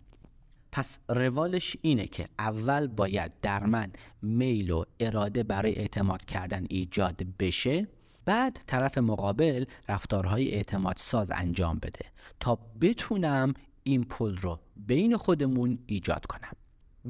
پس 0.73 0.99
روالش 1.09 1.77
اینه 1.83 2.07
که 2.07 2.29
اول 2.39 2.87
باید 2.87 3.33
در 3.43 3.67
من 3.67 3.93
میل 4.23 4.71
و 4.71 4.85
اراده 5.01 5.43
برای 5.43 5.75
اعتماد 5.75 6.25
کردن 6.25 6.67
ایجاد 6.71 7.23
بشه 7.39 7.89
بعد 8.25 8.59
طرف 8.67 8.99
مقابل 8.99 9.65
رفتارهای 9.89 10.51
اعتماد 10.55 10.97
ساز 10.97 11.31
انجام 11.31 11.79
بده 11.79 12.05
تا 12.41 12.59
بتونم 12.81 13.55
این 13.83 14.05
پل 14.05 14.37
رو 14.37 14.61
بین 14.77 15.17
خودمون 15.17 15.79
ایجاد 15.87 16.27
کنم. 16.27 16.53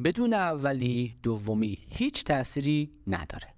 بدون 0.05 0.35
اولی 0.35 1.17
دومی 1.23 1.79
هیچ 1.89 2.25
تأثیری 2.25 2.91
نداره. 3.07 3.55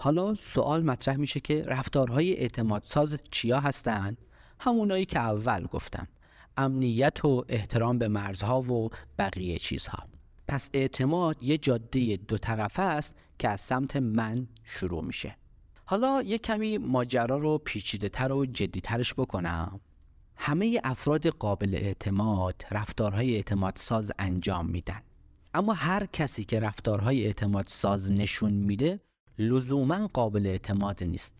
حالا 0.00 0.34
سوال 0.34 0.82
مطرح 0.82 1.16
میشه 1.16 1.40
که 1.40 1.62
رفتارهای 1.62 2.36
اعتماد 2.36 2.82
ساز 2.82 3.18
چیا 3.30 3.60
هستن؟ 3.60 4.16
همونایی 4.60 5.04
که 5.04 5.18
اول 5.18 5.66
گفتم. 5.66 6.08
امنیت 6.56 7.24
و 7.24 7.44
احترام 7.48 7.98
به 7.98 8.08
مرزها 8.08 8.60
و 8.60 8.90
بقیه 9.18 9.58
چیزها. 9.58 9.98
پس 10.48 10.70
اعتماد 10.72 11.42
یه 11.42 11.58
جاده 11.58 12.16
دو 12.16 12.38
طرفه 12.38 12.82
است 12.82 13.24
که 13.38 13.48
از 13.48 13.60
سمت 13.60 13.96
من 13.96 14.48
شروع 14.64 15.04
میشه. 15.04 15.36
حالا 15.84 16.22
یه 16.22 16.38
کمی 16.38 16.78
ماجرا 16.78 17.38
رو 17.38 17.58
پیچیده 17.58 18.08
تر 18.08 18.32
و 18.32 18.46
جدی 18.46 18.80
ترش 18.80 19.14
بکنم. 19.14 19.80
همه 20.36 20.80
افراد 20.84 21.26
قابل 21.26 21.74
اعتماد 21.74 22.64
رفتارهای 22.70 23.34
اعتماد 23.34 23.76
ساز 23.76 24.12
انجام 24.18 24.66
میدن. 24.66 25.02
اما 25.54 25.72
هر 25.72 26.06
کسی 26.06 26.44
که 26.44 26.60
رفتارهای 26.60 27.24
اعتماد 27.26 27.66
ساز 27.66 28.12
نشون 28.12 28.52
میده 28.52 29.00
لزوما 29.38 30.06
قابل 30.12 30.46
اعتماد 30.46 31.04
نیست 31.04 31.34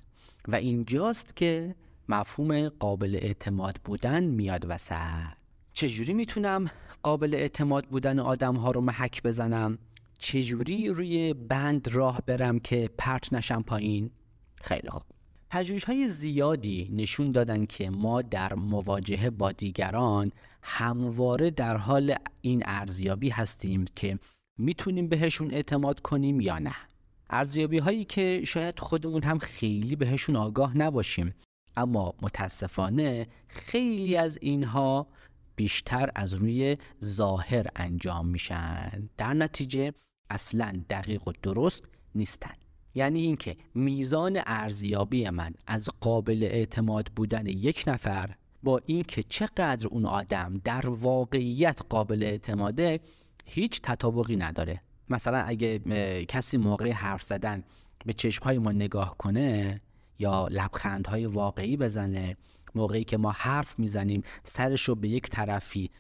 و 0.49 0.55
اینجاست 0.55 1.37
که 1.37 1.75
مفهوم 2.09 2.69
قابل 2.69 3.19
اعتماد 3.23 3.81
بودن 3.85 4.25
میاد 4.25 4.67
وسط. 4.69 4.95
چجوری 5.73 6.15
می‌تونم 6.15 6.71
قابل 7.03 7.35
اعتماد 7.35 7.87
بودن 7.87 8.19
آدم 8.19 8.57
ها 8.57 8.71
رو 8.71 8.81
محک 8.81 9.23
بزنم؟ 9.23 9.79
چجوری 10.19 10.89
روی 10.89 11.35
بند 11.35 11.89
راه 11.89 12.21
برم 12.27 12.59
که 12.59 12.91
پرت 12.99 13.33
نشم 13.33 13.63
پایین؟ 13.63 14.11
خیلی 14.55 14.91
خوب. 14.91 15.03
پژوهش 15.51 15.85
های 15.85 16.09
زیادی 16.09 16.91
نشون 16.93 17.33
دادن 17.33 17.67
که 17.67 17.91
ما 17.91 18.23
در 18.23 18.55
مواجهه 18.55 19.31
با 19.31 19.53
دیگران 19.53 20.33
همواره 20.63 21.51
در 21.51 21.77
حال 21.77 22.15
این 22.41 22.63
ارزیابی 22.67 23.29
هستیم 23.29 23.85
که 23.97 24.19
می‌تونیم 24.59 25.09
بهشون 25.09 25.55
اعتماد 25.55 26.01
کنیم 26.01 26.41
یا 26.41 26.59
نه. 26.59 26.75
ارزیابی 27.31 27.79
هایی 27.79 28.05
که 28.05 28.41
شاید 28.47 28.81
خودمون 28.81 29.23
هم 29.23 29.39
خیلی 29.39 29.97
بهشون 29.97 30.37
آگاه 30.37 30.77
نباشیم. 30.77 31.35
اما 31.77 32.15
متاسفانه 32.23 33.27
خیلی 33.49 34.17
از 34.17 34.39
اینها 34.43 35.07
بیشتر 35.57 36.11
از 36.15 36.35
روی 36.35 36.77
ظاهر 37.05 37.67
انجام 37.77 38.29
میشن. 38.29 39.09
در 39.17 39.35
نتیجه 39.35 39.93
اصلا 40.31 40.83
دقیق 40.91 41.29
و 41.29 41.33
درست 41.43 41.85
نیستن. 42.15 42.55
یعنی 42.95 43.21
اینکه 43.21 43.57
میزان 43.75 44.41
ارزیابی 44.47 45.31
من 45.31 45.55
از 45.67 45.89
قابل 46.01 46.43
اعتماد 46.43 47.11
بودن 47.17 47.47
یک 47.47 47.85
نفر 47.87 48.35
با 48.63 48.81
اینکه 48.87 49.23
چقدر 49.23 49.89
اون 49.89 50.07
آدم 50.07 50.61
در 50.65 50.89
واقعیت 50.89 51.81
قابل 51.89 52.23
اعتماده 52.23 53.01
هیچ 53.45 53.81
تطابقی 53.83 54.37
نداره. 54.37 54.83
مثلا 55.11 55.39
اگه 55.39 55.79
کسی 56.29 56.57
موقع 56.57 56.91
حرف 56.91 57.23
زدن 57.23 57.65
به 58.07 58.13
چشمهای 58.13 58.59
ما 58.59 58.73
نگاه 58.73 59.17
کنه 59.19 59.81
یا 60.19 60.49
لبخندهای 60.51 61.27
واقعی 61.27 61.77
بزنه 61.77 62.37
موقعی 62.75 63.05
که 63.05 63.17
ما 63.17 63.31
حرف 63.31 63.79
می‌زنیم 63.79 64.23
سرش 64.45 64.83
رو 64.89 64.95
به 64.95 65.09
یک 65.09 65.29
طرفی 65.29 65.91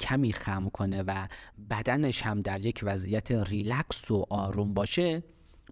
کمی 0.00 0.32
خم 0.32 0.68
کنه 0.68 1.02
و 1.02 1.28
بدنش 1.70 2.22
هم 2.22 2.42
در 2.42 2.66
یک 2.66 2.80
وضعیت 2.82 3.30
ریلکس 3.30 4.10
و 4.10 4.26
آروم 4.30 4.74
باشه 4.74 5.22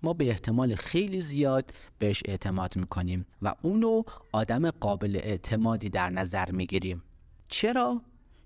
ما 0.02 0.12
به 0.12 0.28
احتمال 0.28 0.74
خیلی 0.74 1.20
زیاد 1.20 1.72
بهش 1.98 2.22
اعتماد 2.26 2.76
می‌کنیم 2.76 3.26
و 3.42 3.54
اونو 3.62 4.02
آدم 4.32 4.70
قابل 4.70 5.20
اعتمادی 5.22 5.88
در 5.88 6.10
نظر 6.10 6.50
می‌گیریم 6.50 7.02
چرا؟ 7.48 8.02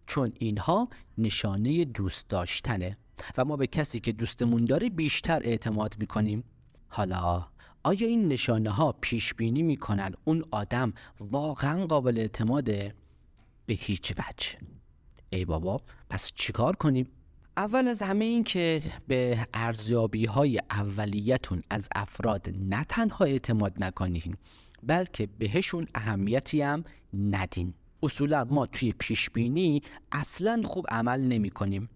چون 0.07 0.33
اینها 0.39 0.89
نشانه 1.19 1.85
دوست 1.85 2.29
داشتنه 2.29 2.97
و 3.37 3.45
ما 3.45 3.57
به 3.57 3.67
کسی 3.67 4.01
که 4.01 4.13
دوستمون 4.13 4.65
داره 4.65 4.91
بیشتر 4.91 5.41
اعتماد 5.45 5.97
می‌کنیم 5.99 6.45
حالا 6.89 7.47
آیا 7.83 8.07
این 8.07 8.27
نشانه 8.27 8.71
ها 8.71 8.93
پیش 9.01 9.35
بینی 9.35 9.63
می‌کنن 9.63 10.13
اون 10.25 10.45
آدم 10.51 10.93
واقعا 11.21 11.87
قابل 11.87 12.19
اعتماده؟ 12.19 12.95
به 13.67 13.75
هیچ 13.75 14.13
وجه 14.13 14.59
ای 15.31 15.45
بابا 15.45 15.81
پس 16.11 16.33
چیکار 16.35 16.77
کنیم؟ 16.77 17.07
اول 17.57 17.89
از 17.89 18.03
همه 18.03 18.25
این 18.25 18.45
که 18.45 18.83
به 19.09 19.47
ارزیابی 19.55 20.25
های 20.25 20.61
اولیتون 20.71 21.63
از 21.71 21.89
افراد 21.95 22.51
نه 22.59 22.85
تنها 22.85 23.25
اعتماد 23.25 23.85
نکنین 23.85 24.37
بلکه 24.83 25.27
بهشون 25.39 25.87
اهمیتی 25.95 26.63
هم 26.63 26.85
ندین 27.15 27.75
اصولا 28.03 28.45
ما 28.45 28.67
توی 28.67 28.93
پیش 28.99 29.31
بینی 29.31 29.83
اصلا 30.13 30.63
خوب 30.65 30.87
عمل 30.89 31.21
نمی 31.21 31.51
کنیم 31.51 31.89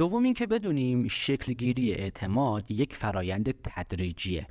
دوم 0.00 0.22
اینکه 0.22 0.46
بدونیم 0.46 1.08
شکلگیری 1.08 1.92
اعتماد 1.92 2.70
یک 2.70 2.94
فرایند 2.94 3.54
تدریجیه. 3.62 4.46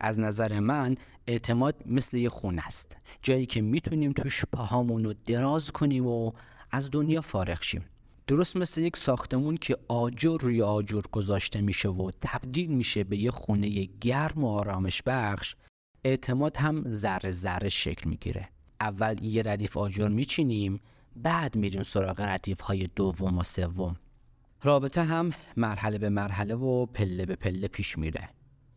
از 0.00 0.20
نظر 0.20 0.60
من 0.60 0.96
اعتماد 1.26 1.82
مثل 1.86 2.16
یه 2.16 2.28
خونه 2.28 2.66
است. 2.66 2.96
جایی 3.22 3.46
که 3.46 3.60
می‌تونیم 3.60 4.12
توش 4.12 4.44
پاهامون 4.52 5.04
رو 5.04 5.14
دراز 5.26 5.70
کنیم 5.70 6.06
و 6.06 6.32
از 6.70 6.90
دنیا 6.90 7.20
فارغ 7.20 7.62
شیم. 7.62 7.84
درست 8.26 8.56
مثل 8.56 8.80
یک 8.80 8.96
ساختمون 8.96 9.56
که 9.56 9.76
آجر 9.88 10.36
روی 10.40 10.62
آجر 10.62 11.02
گذاشته 11.12 11.60
میشه 11.60 11.88
و 11.88 12.10
تبدیل 12.20 12.70
میشه 12.70 13.04
به 13.04 13.16
یه 13.16 13.30
خونه 13.30 13.88
گرم 14.00 14.44
و 14.44 14.48
آرامش 14.48 15.02
بخش 15.06 15.54
اعتماد 16.04 16.56
هم 16.56 16.84
ذره 16.90 17.30
ذره 17.30 17.68
شکل 17.68 18.08
می‌گیره. 18.08 18.48
اول 18.80 19.24
یه 19.24 19.42
ردیف 19.42 19.76
آجر 19.76 20.08
میچینیم 20.08 20.80
بعد 21.16 21.56
میریم 21.56 21.82
سراغ 21.82 22.20
ردیف 22.20 22.60
های 22.60 22.88
دوم 22.96 23.38
و 23.38 23.42
سوم. 23.42 23.96
رابطه 24.64 25.02
هم 25.02 25.30
مرحله 25.56 25.98
به 25.98 26.08
مرحله 26.08 26.54
و 26.54 26.86
پله 26.86 27.26
به 27.26 27.36
پله 27.36 27.68
پیش 27.68 27.98
میره. 27.98 28.28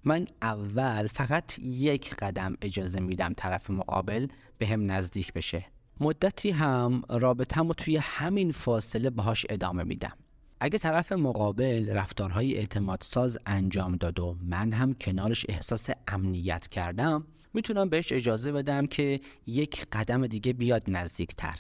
من 0.04 0.28
اول 0.42 1.08
فقط 1.08 1.60
یک 1.60 2.16
قدم 2.16 2.58
اجازه 2.62 3.00
میدم 3.00 3.34
طرف 3.38 3.70
مقابل 3.70 4.28
به 4.58 4.68
هم 4.68 4.92
نزدیک 4.92 5.34
بشه. 5.34 5.66
مدتی 6.00 6.52
هم 6.52 7.04
رابطم 7.10 7.68
رو 7.68 7.74
توی 7.74 7.98
همین 7.98 8.52
فاصله 8.52 9.10
باهاش 9.10 9.46
ادامه 9.50 9.84
میدم. 9.84 10.14
اگه 10.60 10.78
طرف 10.78 11.12
مقابل 11.12 11.90
رفتارهای 11.94 12.56
اعتماد 12.56 13.02
ساز 13.02 13.38
انجام 13.46 13.96
داد 13.96 14.20
و 14.20 14.38
من 14.42 14.74
هم 14.74 14.94
کنارش 14.94 15.46
احساس 15.50 15.90
امنیت 16.08 16.68
کردم 16.68 17.26
می‌تونم 17.54 17.90
بهش 17.90 18.14
اجازه 18.14 18.52
بدم 18.52 18.86
که 18.86 19.20
یک 19.48 19.86
قدم 19.92 20.28
دیگه 20.28 20.54
بیاد 20.54 20.84
نزدیکتر. 20.88 21.56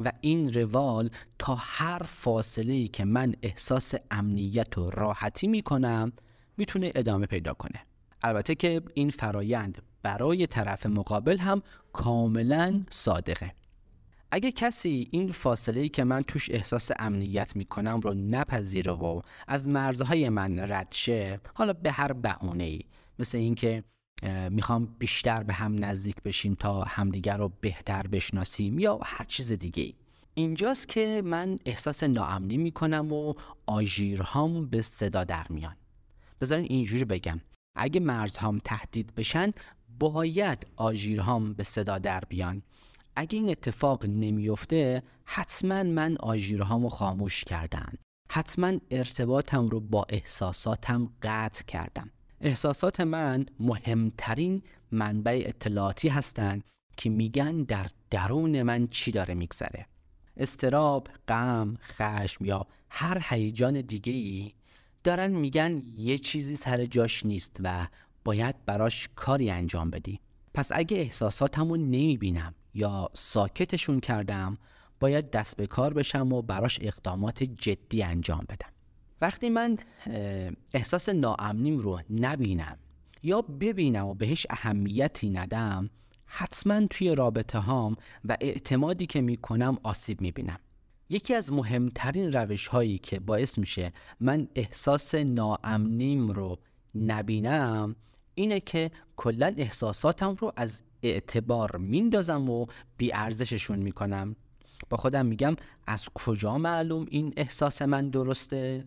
و 0.00 0.12
این 0.20 0.52
روال 0.52 1.10
تا 1.38 1.54
هر 1.54 2.02
فاصله 2.02 2.72
ای 2.72 2.88
که 2.88 3.04
من 3.04 3.34
احساس 3.42 3.94
امنیت 4.10 4.78
و 4.78 4.90
راحتی 4.90 5.46
می‌کنم 5.46 6.12
می‌تونه 6.56 6.92
ادامه 6.94 7.26
پیدا 7.26 7.54
کنه. 7.54 7.80
البته 8.22 8.54
که 8.54 8.82
این 8.94 9.10
فرایند 9.10 9.82
برای 10.02 10.46
طرف 10.46 10.86
مقابل 10.86 11.38
هم 11.38 11.62
کاملا 11.92 12.84
صادقه. 12.90 13.54
اگه 14.30 14.52
کسی 14.52 15.08
این 15.10 15.30
فاصله 15.30 15.80
ای 15.80 15.88
که 15.88 16.04
من 16.04 16.22
توش 16.22 16.50
احساس 16.50 16.90
امنیت 16.98 17.56
می‌کنم 17.56 18.00
رو 18.00 18.14
نپذیره 18.14 18.92
و 18.92 19.20
از 19.48 19.68
مرزهای 19.68 20.28
من 20.28 20.58
رد 20.58 20.92
شه 20.92 21.40
حالا 21.54 21.72
به 21.72 21.90
هر 21.90 22.12
بهونه 22.12 22.64
ای 22.64 22.80
مثل 23.18 23.38
اینکه 23.38 23.84
می‌خوام 24.50 24.96
بیشتر 24.98 25.42
به 25.42 25.52
هم 25.52 25.84
نزدیک 25.84 26.22
بشیم 26.22 26.54
تا 26.54 26.82
همدیگر 26.82 27.36
رو 27.36 27.52
بهتر 27.60 28.06
بشناسیم 28.06 28.78
یا 28.78 29.00
هر 29.04 29.24
چیز 29.24 29.52
دیگه 29.52 29.92
اینجاست 30.34 30.88
که 30.88 31.22
من 31.24 31.56
احساس 31.66 32.02
ناامنی 32.02 32.56
می‌کنم 32.56 33.12
و 33.12 33.34
آژیرهام 33.66 34.66
به 34.66 34.82
صدا 34.82 35.24
در 35.24 35.46
میان. 35.50 35.76
بذارین 36.40 36.66
اینجوری 36.70 37.04
بگم. 37.04 37.40
اگه 37.76 38.00
مرزهام 38.00 38.58
تهدید 38.64 39.14
بشن 39.14 39.52
باید 39.98 40.66
آژیرهام 40.76 41.54
به 41.54 41.64
صدا 41.64 41.98
در 41.98 42.20
بیان. 42.28 42.62
اگه 43.16 43.38
این 43.38 43.50
اتفاق 43.50 44.06
نمیفته 44.06 45.02
حتما 45.24 45.82
من 45.82 46.16
آژیرهامو 46.16 46.88
خاموش 46.88 47.44
کردم 47.44 47.92
حتما 48.30 48.72
ارتباطم 48.90 49.66
رو 49.66 49.80
با 49.80 50.06
احساساتم 50.08 51.12
قطع 51.22 51.64
کردم. 51.64 52.10
احساسات 52.40 53.00
من 53.00 53.46
مهمترین 53.60 54.62
منبع 54.90 55.42
اطلاعاتی 55.46 56.08
هستند 56.08 56.64
که 56.96 57.10
میگن 57.10 57.62
در 57.62 57.86
درون 58.10 58.62
من 58.62 58.88
چی 58.88 59.12
داره 59.12 59.34
میگذره. 59.34 59.86
استراب، 60.36 61.08
غم، 61.28 61.76
خشم 61.82 62.44
یا 62.44 62.66
هر 62.90 63.26
هیجان 63.28 63.80
دیگه 63.80 64.12
ای 64.12 64.52
دارن 65.04 65.30
میگن 65.30 65.82
یه 65.96 66.18
چیزی 66.18 66.56
سر 66.56 66.86
جاش 66.86 67.26
نیست 67.26 67.56
و 67.60 67.86
باید 68.24 68.64
براش 68.66 69.08
کاری 69.16 69.50
انجام 69.50 69.90
بدی. 69.90 70.20
پس 70.54 70.72
اگه 70.74 70.96
احساساتمو 70.96 71.76
نمی‌بینم 71.76 72.54
یا 72.74 73.08
ساکتشون 73.14 74.00
کردم 74.00 74.58
باید 75.00 75.30
دست 75.30 75.56
به 75.56 75.66
کار 75.66 75.94
بشم 75.94 76.32
و 76.32 76.42
براش 76.42 76.78
اقدامات 76.82 77.42
جدی 77.42 78.02
انجام 78.02 78.46
بدم. 78.48 78.77
وقتی 79.20 79.50
من 79.50 79.78
احساس 80.74 81.08
ناامنیم 81.08 81.78
رو 81.78 82.00
نبینم 82.10 82.78
یا 83.22 83.42
ببینم 83.42 84.06
و 84.06 84.14
بهش 84.14 84.46
اهمیتی 84.50 85.30
ندم 85.30 85.90
حتما 86.26 86.86
توی 86.86 87.14
رابطه 87.14 87.58
هام 87.58 87.96
و 88.24 88.36
اعتمادی 88.40 89.06
که 89.06 89.20
می‌کنم 89.20 89.78
آسیب 89.82 90.20
می‌بینم. 90.20 90.58
یکی 91.10 91.34
از 91.34 91.52
مهمترین 91.52 92.32
روش 92.32 92.68
هایی 92.68 92.98
که 92.98 93.20
باعث 93.20 93.58
میشه 93.58 93.92
من 94.20 94.48
احساس 94.54 95.14
ناامنیم 95.14 96.28
رو 96.28 96.58
نبینم 96.94 97.96
اینه 98.34 98.60
که 98.60 98.90
کلا 99.16 99.54
احساساتم 99.56 100.36
رو 100.38 100.52
از 100.56 100.82
اعتبار 101.02 101.76
میندازم 101.76 102.50
و 102.50 102.66
بیارزششون 102.96 103.78
می‌کنم. 103.78 104.36
با 104.90 104.96
خودم 104.96 105.26
میگم 105.26 105.56
از 105.86 106.08
کجا 106.08 106.58
معلوم 106.58 107.06
این 107.10 107.34
احساس 107.36 107.82
من 107.82 108.10
درسته؟ 108.10 108.84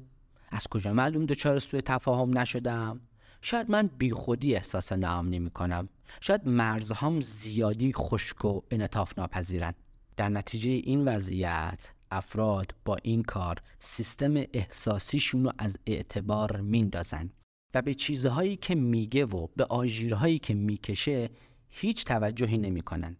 از 0.51 0.67
کجا 0.67 0.93
معلوم 0.93 1.25
دچار 1.25 1.59
سوء 1.59 1.81
تفاهم 1.81 2.37
نشدم؟ 2.37 3.01
شاید 3.41 3.71
من 3.71 3.89
بیخودی 3.97 4.55
احساس 4.55 4.91
ناامنی 4.91 5.39
می‌کنم 5.39 5.89
شاید 6.21 6.47
مرزهام 6.47 7.21
زیادی 7.21 7.93
خشک 7.93 8.45
و 8.45 8.61
انطاف 8.71 9.19
ناپذیرن 9.19 9.73
در 10.17 10.29
نتیجه 10.29 10.69
این 10.69 11.07
وضعیت 11.07 11.93
افراد 12.11 12.75
با 12.85 12.97
این 13.03 13.23
کار 13.23 13.61
سیستم 13.79 14.33
احساسیشون 14.35 15.43
رو 15.43 15.51
از 15.57 15.77
اعتبار 15.85 16.61
میندازن. 16.61 17.29
و 17.73 17.81
به 17.81 17.93
چیزهایی 17.93 18.55
که 18.55 18.75
میگه 18.75 19.25
و 19.25 19.47
به 19.55 19.65
آژیرهایی 19.65 20.39
که 20.39 20.53
می‌کشه 20.53 21.29
هیچ 21.69 22.05
توجهی 22.05 22.57
نمی‌کنن. 22.57 23.17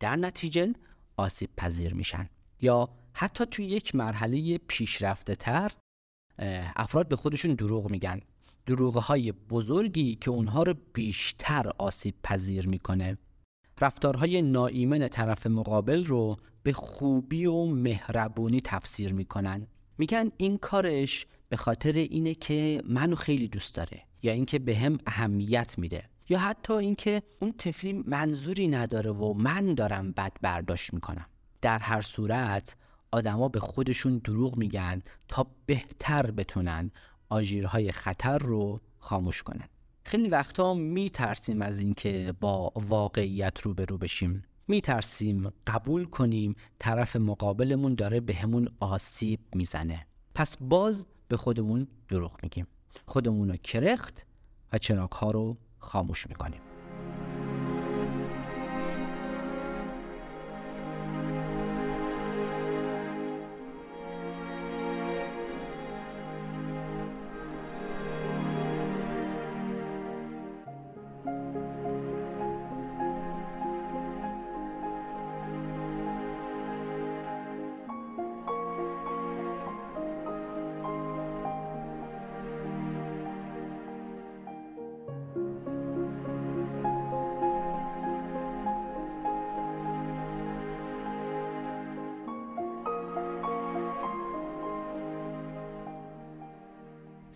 در 0.00 0.16
نتیجه 0.16 0.74
آسیب 1.16 1.50
پذیر 1.56 1.94
میشن. 1.94 2.28
یا 2.60 2.88
حتی 3.12 3.46
توی 3.46 3.64
یک 3.64 3.94
مرحله 3.94 4.58
پیشرفته 4.58 5.34
تر 5.34 5.72
افراد 6.76 7.08
به 7.08 7.16
خودشون 7.16 7.54
دروغ 7.54 7.90
میگن. 7.90 8.20
دروغ 8.66 8.96
های 8.96 9.32
بزرگی 9.32 10.14
که 10.14 10.30
اونها 10.30 10.62
رو 10.62 10.74
بیشتر 10.92 11.68
آسیب 11.78 12.14
پذیر 12.22 12.68
می‌کنه. 12.68 13.18
رفتارهای 13.80 14.42
ناایمن 14.42 15.08
طرف 15.08 15.46
مقابل 15.46 16.04
رو 16.04 16.36
به 16.62 16.72
خوبی 16.72 17.46
و 17.46 17.64
مهربونی 17.64 18.60
تفسیر 18.60 19.12
می‌کنن. 19.12 19.66
میگن 19.98 20.30
این 20.36 20.58
کارش 20.58 21.26
به 21.48 21.56
خاطر 21.56 21.92
اینه 21.92 22.34
که 22.34 22.82
منو 22.88 23.16
خیلی 23.16 23.48
دوست 23.48 23.74
داره 23.74 24.02
یا 24.22 24.32
اینکه 24.32 24.58
به 24.58 24.76
هم 24.76 24.98
اهمیت 25.06 25.78
میده 25.78 26.04
یا 26.28 26.38
حتی 26.38 26.72
اینکه 26.72 27.22
اون 27.40 27.52
طفلی 27.52 27.92
منظوری 27.92 28.68
نداره 28.68 29.10
و 29.10 29.32
من 29.32 29.74
دارم 29.74 30.12
بد 30.12 30.32
برداشت 30.42 30.94
می‌کنم. 30.94 31.26
در 31.60 31.78
هر 31.78 32.00
صورت 32.00 32.76
آدما 33.12 33.48
به 33.48 33.60
خودشون 33.60 34.18
دروغ 34.18 34.56
میگن 34.56 35.02
تا 35.28 35.46
بهتر 35.66 36.30
بتونن 36.30 36.90
آژیرهای 37.28 37.92
خطر 37.92 38.38
رو 38.38 38.80
خاموش 38.98 39.42
کنن. 39.42 39.68
خیلی 40.04 40.28
وقتا 40.28 40.74
میترسیم 40.74 41.62
از 41.62 41.78
اینکه 41.78 42.34
با 42.40 42.72
واقعیت 42.76 43.60
روبرو 43.60 43.98
بشیم. 43.98 44.42
میترسیم 44.68 45.52
قبول 45.66 46.04
کنیم 46.04 46.54
طرف 46.78 47.16
مقابلمون 47.16 47.94
داره 47.94 48.20
بهمون 48.20 48.64
به 48.64 48.70
آسیب 48.80 49.40
می‌زنه. 49.54 50.06
پس 50.34 50.56
باز 50.60 51.06
به 51.28 51.36
خودمون 51.36 51.86
دروغ 52.08 52.38
میگیم. 52.42 52.66
خودمون 53.06 53.48
رو 53.48 53.56
کرخت 53.56 54.26
و 54.72 54.78
چراغ 54.78 55.14
ها 55.14 55.30
رو 55.30 55.56
خاموش 55.78 56.26
می‌کنیم. 56.26 56.69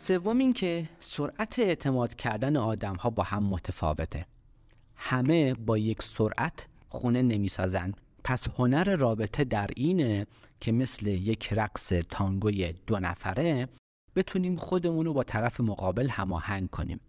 سوم 0.06 0.38
اینکه 0.38 0.88
سرعت 0.98 1.58
اعتماد 1.58 2.14
کردن 2.14 2.56
آدم 2.56 2.94
ها 2.96 3.10
با 3.10 3.22
هم 3.22 3.44
متفاوته. 3.44 4.26
همه 4.96 5.54
با 5.54 5.78
یک 5.78 6.02
سرعت 6.02 6.66
خونه 6.88 7.22
نمی‌سازن. 7.22 7.92
پس 8.24 8.48
هنر 8.58 8.96
رابطه 8.96 9.44
در 9.44 9.70
اینه 9.76 10.26
که 10.60 10.72
مثل 10.72 11.06
یک 11.06 11.52
رقص 11.52 11.88
تانگوی 11.88 12.74
دو 12.86 12.98
نفره 12.98 13.68
بتونیم 14.16 14.56
خودمون 14.56 15.06
رو 15.06 15.12
با 15.12 15.22
طرف 15.22 15.60
مقابل 15.60 16.08
هماهنگ 16.08 16.70
کنیم. 16.70 17.00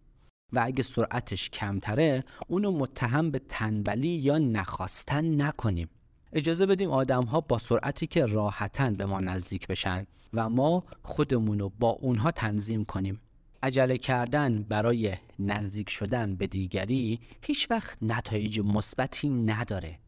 و 0.53 0.61
اگه 0.65 0.83
سرعتش 0.83 1.49
کمتره 1.49 2.23
اونو 2.47 2.71
متهم 2.71 3.31
به 3.31 3.39
تنبلی 3.39 4.15
یا 4.15 4.37
نخواستن 4.37 5.41
نکنیم. 5.41 5.89
اجازه 6.35 6.65
بدیم 6.65 6.91
آدم 6.91 7.23
ها 7.23 7.41
با 7.41 7.57
سرعتی 7.57 8.07
که 8.07 8.25
راحتن 8.25 8.95
به 8.95 9.05
ما 9.05 9.19
نزدیک 9.19 9.67
بشن 9.67 10.07
و 10.33 10.49
ما 10.49 10.83
خودمون 11.03 11.59
رو 11.59 11.71
با 11.79 11.89
اونها 11.89 12.31
تنظیم 12.31 12.85
کنیم. 12.85 13.21
عجله 13.63 13.97
کردن 13.97 14.63
برای 14.63 15.17
نزدیک 15.39 15.89
شدن 15.89 16.35
به 16.35 16.47
دیگری 16.47 17.19
هیچ 17.41 17.71
وقت 17.71 18.03
نتایج 18.03 18.59
مثبتی 18.59 19.29
نداره. 19.29 19.99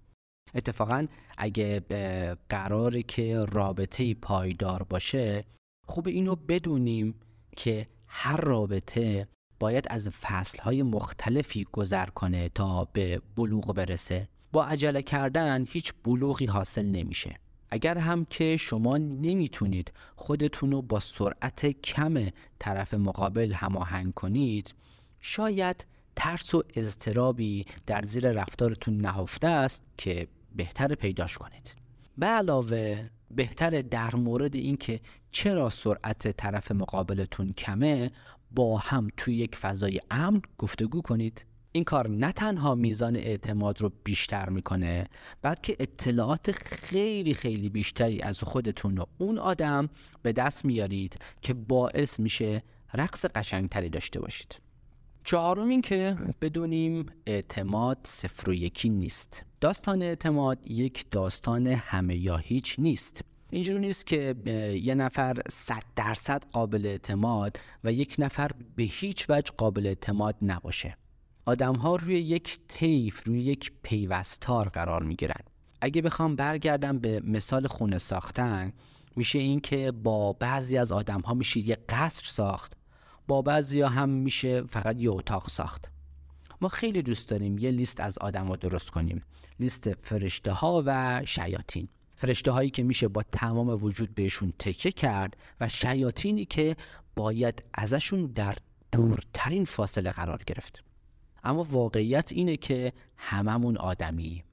اتفاقا 0.56 1.08
اگه 1.38 1.80
قراره 2.50 3.04
که 3.04 3.46
رابطه 3.46 4.14
پایدار 4.14 4.84
باشه 4.84 5.46
خوب 5.88 6.08
اینو 6.08 6.36
بدونیم 6.36 7.16
که 7.56 7.88
هر 8.08 8.38
رابطه 8.38 9.28
باید 9.60 9.88
از 9.90 10.10
فصلهای 10.10 10.84
مختلفی 10.84 11.68
گذر 11.72 12.06
کنه 12.06 12.50
تا 12.50 12.86
به 12.94 13.22
بلوغ 13.36 13.74
برسه. 13.74 14.28
با 14.52 14.66
عجله 14.66 15.02
کردن 15.02 15.66
هیچ 15.70 15.94
بلوغی 16.04 16.46
حاصل 16.46 16.86
نمیشه. 16.86 17.40
اگر 17.70 17.98
هم 17.98 18.26
که 18.26 18.58
شما 18.58 18.98
نمی‌تونید 18.98 19.92
خودتون 20.16 20.72
رو 20.72 20.82
با 20.82 21.00
سرعت 21.00 21.66
کم 21.66 22.28
طرف 22.60 22.94
مقابل 22.94 23.52
هماهنگ 23.52 24.14
کنید 24.14 24.74
شاید 25.22 25.86
ترس 26.16 26.56
و 26.56 26.64
اضطرابی 26.76 27.66
در 27.86 28.02
زیر 28.02 28.32
رفتارتون 28.32 28.98
نهفته 28.98 29.48
است 29.48 29.84
که 29.98 30.28
بهتر 30.56 30.96
پیداش 30.96 31.38
کنید. 31.38 31.76
به 32.18 32.26
علاوه 32.26 33.10
بهتر 33.32 33.82
در 33.82 34.16
مورد 34.16 34.56
اینکه 34.56 35.00
چرا 35.32 35.70
سرعت 35.70 36.28
طرف 36.38 36.72
مقابلتون 36.72 37.54
کمه 37.54 38.12
با 38.52 38.78
هم 38.78 39.08
توی 39.18 39.36
یک 39.36 39.56
فضای 39.56 40.02
امن 40.12 40.42
گفتگو 40.58 41.02
کنید. 41.02 41.46
این 41.78 41.84
کار 41.84 42.10
نه 42.10 42.32
تنها 42.32 42.76
میزان 42.76 43.16
اعتماد 43.16 43.82
رو 43.82 43.92
بیشتر 44.04 44.50
می‌کنه 44.50 45.08
بلکه 45.42 45.76
اطلاعات 45.80 46.52
خیلی 46.52 47.34
خیلی 47.34 47.70
بیشتری 47.70 48.22
از 48.22 48.44
خودتون 48.44 48.98
و 48.98 49.06
اون 49.18 49.38
آدم 49.38 49.90
به 50.22 50.34
دست 50.34 50.66
میارید 50.66 51.18
که 51.42 51.54
باعث 51.54 52.20
میشه 52.20 52.64
رقص 52.94 53.26
قشنگتری 53.26 53.90
داشته 53.90 54.20
باشید. 54.20 54.60
چهارم 55.24 55.70
این 55.70 55.82
که 55.82 56.18
بدونیم 56.42 57.06
اعتماد 57.26 57.98
صفر 58.04 58.50
و 58.50 58.54
یکی 58.54 58.90
نیست. 58.90 59.46
داستان 59.62 60.02
اعتماد 60.02 60.72
یک 60.72 61.06
داستان 61.12 61.68
همه 61.68 62.16
یا 62.16 62.38
هیچ 62.38 62.76
نیست. 62.80 63.22
اینجوری 63.52 63.80
نیست 63.80 64.06
که 64.06 64.36
یه 64.84 64.96
نفر 64.96 65.42
صد 65.50 65.84
درصد 65.96 66.44
قابل 66.52 66.86
اعتماد 66.86 67.60
و 67.84 67.92
یک 67.92 68.16
نفر 68.20 68.52
به 68.76 68.84
هیچ 68.84 69.26
وجه 69.30 69.52
قابل 69.58 69.86
اعتماد 69.88 70.36
نباشه. 70.42 70.98
آدم 71.48 71.76
ها 71.76 71.96
روی 71.96 72.20
یک 72.20 72.60
طیف 72.68 73.24
روی 73.24 73.42
یک 73.42 73.72
پیوستار 73.84 74.70
قرار 74.70 75.04
می 75.04 75.16
گیرن. 75.16 75.42
اگه 75.82 76.02
بخوام 76.02 76.36
برگردم 76.36 77.00
به 77.00 77.20
مثال 77.20 77.68
خونه 77.68 77.98
ساختن 77.98 78.74
میشه 79.16 79.40
این 79.40 79.60
که 79.60 79.92
با 79.92 80.34
بعضی 80.34 80.78
از 80.78 80.92
آدم 80.92 81.22
ها 81.22 81.34
میشه 81.34 81.60
یه 81.60 81.78
قصر 81.90 82.26
ساخت 82.26 82.74
با 83.28 83.42
بعضی 83.42 83.82
هم 83.82 84.10
میشه 84.10 84.62
فقط 84.62 85.02
یه 85.02 85.12
اتاق 85.12 85.50
ساخت. 85.50 85.86
ما 86.62 86.68
خیلی 86.68 87.02
دوست 87.02 87.30
داریم 87.30 87.58
یه 87.58 87.72
لیست 87.72 88.00
از 88.00 88.18
آدم 88.18 88.48
رو 88.48 88.56
درست 88.56 88.90
کنیم. 88.90 89.24
لیست 89.60 89.94
فرشته 89.94 90.52
ها 90.52 90.84
و 90.86 91.22
شیاطین. 91.26 91.88
فرشته 92.16 92.52
هایی 92.52 92.70
که 92.70 92.84
میشه 92.84 93.08
با 93.08 93.24
تمام 93.24 93.84
وجود 93.84 94.16
بهشون 94.16 94.54
تکه 94.60 94.92
کرد 94.92 95.38
و 95.62 95.70
شیاطینی 95.70 96.46
که 96.46 96.76
باید 97.16 97.64
ازشون 97.74 98.26
در 98.26 98.58
دورترین 98.92 99.66
فاصله 99.66 100.12
قرار 100.12 100.44
گرفت. 100.48 100.87
اما 101.44 101.64
واقعیت 101.64 102.32
اینه 102.32 102.58
که 102.58 102.94
هممون 103.18 103.78
آدمی 103.78 104.44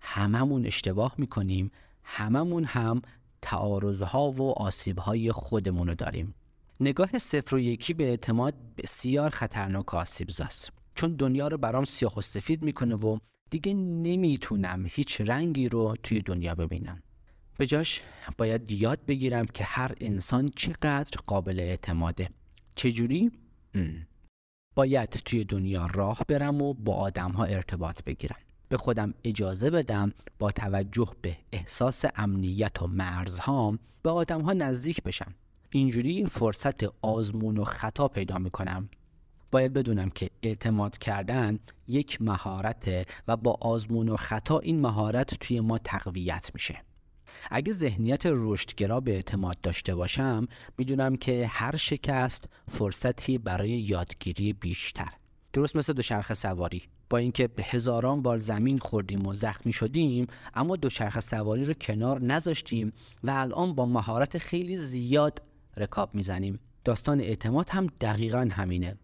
هممون 0.00 0.66
اشتباه 0.66 1.14
می‌کنیم 1.18 1.70
هممون 2.04 2.64
هم 2.64 3.02
تعارضها 3.42 4.30
و 4.30 4.52
آسیبهای 4.52 5.32
خودمون 5.32 5.88
رو 5.88 5.94
داریم. 5.94 6.34
نگاه 6.80 7.18
صفر 7.18 7.54
و 7.54 7.58
یکی 7.58 7.94
به 7.94 8.04
اعتماد 8.04 8.54
بسیار 8.78 9.30
خطرناک 9.30 9.94
آسیبزاست. 9.94 10.72
چون 10.94 11.16
دنیا 11.16 11.48
رو 11.48 11.58
برام 11.58 11.84
سیاه 11.84 12.18
و 12.18 12.20
سفید 12.20 12.62
می‌کنه 12.62 12.94
و 12.94 13.18
دیگه 13.50 13.74
نمی‌تونم 13.74 14.86
هیچ 14.88 15.20
رنگی 15.20 15.68
رو 15.68 15.96
توی 16.02 16.20
دنیا 16.20 16.54
ببینم. 16.54 17.02
به 17.58 17.66
جاش 17.66 18.02
باید 18.38 18.72
یاد 18.72 19.06
بگیرم 19.06 19.46
که 19.46 19.64
هر 19.64 19.94
انسان 20.00 20.48
چقدر 20.48 21.20
قابل 21.26 21.60
اعتماده. 21.60 22.28
چجوری؟ 22.74 23.30
باید 24.74 25.08
توی 25.08 25.44
دنیا 25.44 25.86
راه 25.94 26.20
برم 26.28 26.62
و 26.62 26.74
با 26.74 26.94
آدم 26.94 27.30
ها 27.30 27.44
ارتباط 27.44 28.02
بگیرم. 28.02 28.36
به 28.68 28.76
خودم 28.76 29.14
اجازه 29.24 29.70
بدم 29.70 30.12
با 30.38 30.52
توجه 30.52 31.08
به 31.22 31.36
احساس 31.52 32.04
امنیت 32.16 32.82
و 32.82 32.86
مرزهام 32.86 33.78
به 34.02 34.10
آدم 34.10 34.40
ها 34.40 34.52
نزدیک 34.52 35.02
بشم. 35.02 35.34
اینجوری 35.70 36.26
فرصت 36.26 36.84
آزمون 37.02 37.58
و 37.58 37.64
خطا 37.64 38.08
پیدا 38.08 38.38
می‌کنم. 38.38 38.88
باید 39.50 39.72
بدونم 39.72 40.10
که 40.10 40.30
اعتماد 40.42 40.98
کردن 40.98 41.58
یک 41.88 42.22
مهارت 42.22 43.08
و 43.28 43.36
با 43.36 43.58
آزمون 43.60 44.08
و 44.08 44.16
خطا 44.16 44.58
این 44.58 44.80
مهارت 44.80 45.34
توی 45.34 45.60
ما 45.60 45.78
تقویت 45.78 46.50
میشه. 46.54 46.82
اگه 47.50 47.72
ذهنیت 47.72 48.22
رشدگرا 48.26 49.00
به 49.00 49.12
اعتماد 49.12 49.60
داشته 49.60 49.94
باشم 49.94 50.46
می‌دونم 50.78 51.16
که 51.16 51.46
هر 51.46 51.76
شکست 51.76 52.48
فرصتی 52.68 53.38
برای 53.38 53.70
یادگیری 53.70 54.52
بیشتر. 54.52 55.08
درست 55.52 55.76
مثل 55.76 55.92
دوچرخه 55.92 56.34
سواری. 56.34 56.82
با 57.10 57.18
اینکه 57.18 57.48
به 57.48 57.62
هزاران 57.62 58.22
بار 58.22 58.38
زمین 58.38 58.78
خوردیم 58.78 59.26
و 59.26 59.32
زخمی 59.32 59.72
شدیم 59.72 60.26
اما 60.54 60.76
دوچرخه 60.76 61.20
سواری 61.20 61.64
رو 61.64 61.74
کنار 61.74 62.20
نذاشتیم 62.20 62.92
و 63.24 63.30
الان 63.30 63.74
با 63.74 63.86
مهارت 63.86 64.38
خیلی 64.38 64.76
زیاد 64.76 65.42
رکاب 65.76 66.14
می‌زنیم. 66.14 66.58
داستان 66.84 67.20
اعتماد 67.20 67.70
هم 67.70 67.86
دقیقا 68.00 68.48
همینه. 68.52 68.96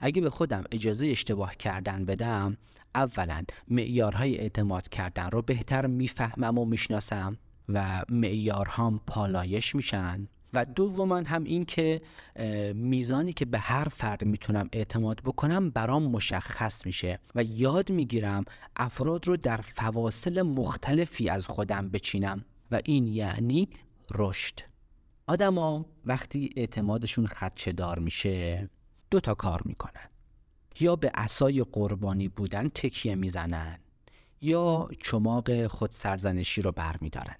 اگه 0.00 0.22
به 0.22 0.30
خودم 0.30 0.64
اجازه 0.72 1.06
اشتباه 1.06 1.56
کردن 1.56 2.04
بدم 2.04 2.56
اولا 2.94 3.44
معیارهای 3.68 4.38
اعتماد 4.38 4.88
کردن 4.88 5.30
رو 5.30 5.42
بهتر 5.42 5.86
می‌فهمم 5.86 6.58
و 6.58 6.64
می‌شناسم. 6.64 7.36
و 7.68 8.04
معیارهام 8.08 9.00
پالایش 9.06 9.74
میشن. 9.74 10.28
و 10.52 10.64
دوما 10.64 11.16
هم 11.16 11.44
این 11.44 11.64
که 11.64 12.00
میزانی 12.74 13.32
که 13.32 13.44
به 13.44 13.58
هر 13.58 13.88
فرد 13.88 14.24
می‌تونم 14.24 14.68
اعتماد 14.72 15.20
بکنم 15.24 15.70
برام 15.70 16.02
مشخص 16.02 16.86
میشه 16.86 17.18
و 17.34 17.42
یاد 17.42 17.90
می‌گیرم 17.90 18.44
افراد 18.76 19.28
رو 19.28 19.36
در 19.36 19.56
فواصل 19.56 20.42
مختلفی 20.42 21.28
از 21.28 21.46
خودم 21.46 21.88
بچینم 21.88 22.44
و 22.70 22.80
این 22.84 23.06
یعنی 23.06 23.68
رشد. 24.14 24.60
آدما 25.26 25.86
وقتی 26.04 26.50
اعتمادشون 26.56 27.26
خدشه 27.26 27.72
دار 27.72 27.98
میشه 27.98 28.68
دو 29.10 29.20
تا 29.20 29.34
کار 29.34 29.62
می‌کنن. 29.64 30.08
یا 30.80 30.96
به 30.96 31.10
اسای 31.14 31.62
قربانی 31.72 32.28
بودن 32.28 32.68
تکیه 32.68 33.14
می‌زنن 33.14 33.78
یا 34.40 34.88
چماق 35.02 35.66
خود 35.66 35.92
سرزنشی 35.92 36.62
رو 36.62 36.72
برمیدارن. 36.72 37.36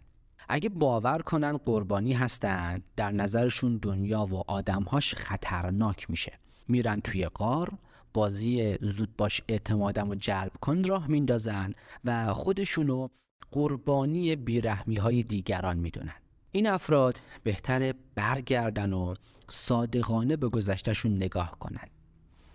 اگه 0.48 0.68
باور 0.68 1.18
کنن 1.18 1.56
قربانی 1.56 2.12
هستن 2.12 2.82
در 2.96 3.10
نظرشون 3.10 3.76
دنیا 3.76 4.26
و 4.26 4.42
آدمهاش 4.50 5.14
خطرناک 5.14 6.10
میشه. 6.10 6.38
میرن 6.68 7.00
توی 7.00 7.26
قار 7.26 7.72
بازی 8.14 8.78
زود 8.80 9.16
باش 9.16 9.42
اعتمادم 9.48 10.08
و 10.08 10.14
جلب 10.14 10.52
کن 10.60 10.84
راه 10.84 11.06
میندازن 11.06 11.72
و 12.04 12.34
خودشونو 12.34 13.08
قربانی 13.50 14.36
بیرحمی 14.36 14.96
های 14.96 15.22
دیگران 15.22 15.78
می‌دونن. 15.78 16.14
این 16.52 16.66
افراد 16.66 17.20
بهتره 17.42 17.94
برگردن 18.14 18.92
و 18.92 19.14
صادقانه 19.48 20.36
به 20.36 20.48
گذشتهشون 20.48 21.16
نگاه 21.16 21.58
کنن. 21.58 21.88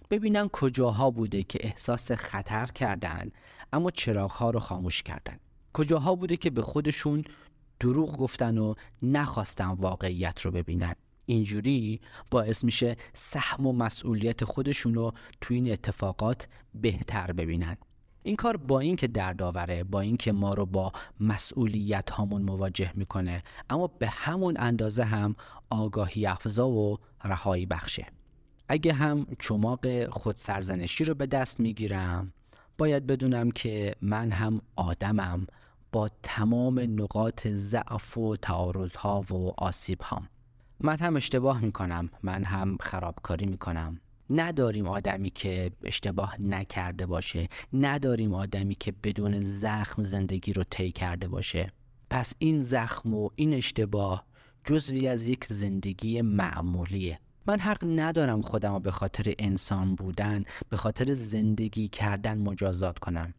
ببینن 0.09 0.47
کجاها 0.47 1.11
بوده 1.11 1.43
که 1.43 1.59
احساس 1.61 2.11
خطر 2.11 2.65
کردن 2.65 3.31
اما 3.73 3.91
چراغها 3.91 4.49
رو 4.49 4.59
خاموش 4.59 5.03
کردن. 5.03 5.39
کجاها 5.73 6.15
بوده 6.15 6.37
که 6.37 6.49
به 6.49 6.61
خودشون 6.61 7.23
دروغ 7.83 8.17
گفتن 8.17 8.57
و 8.57 8.73
نخواستن 9.01 9.69
واقعیت 9.69 10.41
رو 10.41 10.51
ببینن. 10.51 10.95
اینجوری 11.25 12.01
باعث 12.31 12.63
میشه 12.63 12.95
سهم 13.13 13.67
و 13.67 13.73
مسئولیت 13.73 14.43
خودشون 14.43 14.93
رو 14.93 15.13
تو 15.41 15.53
این 15.53 15.71
اتفاقات 15.71 16.47
بهتر 16.75 17.31
ببینن. 17.31 17.77
این 18.23 18.35
کار 18.35 18.57
با 18.57 18.79
اینکه 18.79 19.07
دردآوره 19.07 19.83
با 19.83 20.01
اینکه 20.01 20.31
ما 20.31 20.53
رو 20.53 20.65
با 20.65 20.91
مسئولیت 21.19 22.09
هامون 22.09 22.41
مواجه 22.41 22.91
می‌کنه 22.95 23.43
اما 23.69 23.87
به 23.87 24.07
همون 24.07 24.55
اندازه 24.59 25.03
هم 25.03 25.35
آگاهی 25.69 26.25
افزا 26.25 26.69
و 26.69 26.97
رهایی 27.23 27.65
بخشه. 27.65 28.07
اگه 28.67 28.93
هم 28.93 29.27
چماق 29.39 30.09
خود 30.09 30.35
سرزنشی 30.35 31.03
رو 31.03 31.13
به 31.13 31.25
دست 31.25 31.59
می‌گیرم 31.59 32.33
باید 32.77 33.07
بدونم 33.07 33.51
که 33.51 33.95
من 34.01 34.31
هم 34.31 34.61
آدمم 34.75 35.47
با 35.93 36.09
تمام 36.23 36.79
نقاط 36.79 37.47
ضعف 37.47 38.17
و 38.17 38.35
تعارضها 38.35 39.21
و 39.21 39.53
آسیب 39.57 40.01
هم 40.03 40.29
من 40.79 40.97
هم 40.97 41.15
اشتباه 41.15 41.61
می‌کنم 41.61 42.09
من 42.23 42.43
هم 42.43 42.77
خرابکاری 42.79 43.45
می‌کنم. 43.45 43.99
نداریم 44.29 44.87
آدمی 44.87 45.29
که 45.29 45.71
اشتباه 45.83 46.41
نکرده 46.41 47.05
باشه. 47.05 47.47
نداریم 47.73 48.33
آدمی 48.33 48.75
که 48.75 48.93
بدون 49.03 49.41
زخم 49.41 50.03
زندگی 50.03 50.53
رو 50.53 50.63
طی 50.63 50.91
کرده 50.91 51.27
باشه. 51.27 51.71
پس 52.09 52.33
این 52.39 52.61
زخم 52.61 53.13
و 53.13 53.29
این 53.35 53.53
اشتباه 53.53 54.25
جزوی 54.65 55.07
از 55.07 55.27
یک 55.27 55.45
زندگی 55.45 56.21
معمولیه. 56.21 57.19
من 57.45 57.59
حق 57.59 57.85
ندارم 57.85 58.41
خودم 58.41 58.73
رو 58.73 58.79
به 58.79 58.91
خاطر 58.91 59.33
انسان 59.39 59.95
بودن 59.95 60.43
به 60.69 60.77
خاطر 60.77 61.13
زندگی 61.13 61.87
کردن 61.87 62.37
مجازات 62.37 62.99
کنم. 62.99 63.33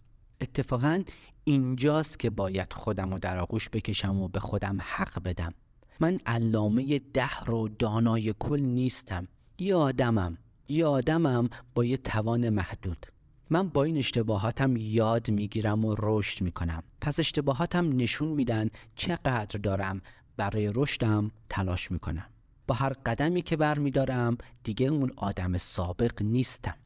اتفاقا 0.44 1.02
اینجاست 1.44 2.18
که 2.18 2.30
باید 2.30 2.72
خودم 2.72 3.10
رو 3.10 3.18
در 3.18 3.38
آغوش 3.38 3.68
بکشم 3.70 4.20
و 4.20 4.28
به 4.28 4.40
خودم 4.40 4.78
حق 4.80 5.22
بدم. 5.22 5.54
من 6.00 6.18
علامه 6.26 6.98
ده 6.98 7.50
و 7.50 7.68
دانای 7.68 8.34
کل 8.38 8.60
نیستم. 8.60 9.28
یه 9.58 9.74
آدمم. 9.74 10.38
یه 10.68 10.86
آدمم 10.86 11.48
با 11.74 11.84
یه 11.84 11.96
توان 11.96 12.48
محدود. 12.48 13.06
من 13.50 13.68
با 13.68 13.84
این 13.84 13.96
اشتباهاتم 13.96 14.76
یاد 14.76 15.30
می‌گیرم 15.30 15.84
و 15.84 15.94
رشد 15.98 16.42
می‌کنم. 16.42 16.82
پس 17.00 17.20
اشتباهاتم 17.20 17.96
نشون 17.96 18.28
میدن 18.28 18.70
چقدر 18.96 19.58
دارم 19.62 20.00
برای 20.36 20.72
رشدم 20.74 21.30
تلاش 21.48 21.90
می‌کنم. 21.90 22.26
با 22.66 22.74
هر 22.74 22.92
قدمی 22.92 23.42
که 23.42 23.56
برمیدارم 23.56 24.38
دیگه 24.64 24.86
اون 24.86 25.12
آدم 25.16 25.56
سابق 25.56 26.22
نیستم. 26.22 26.76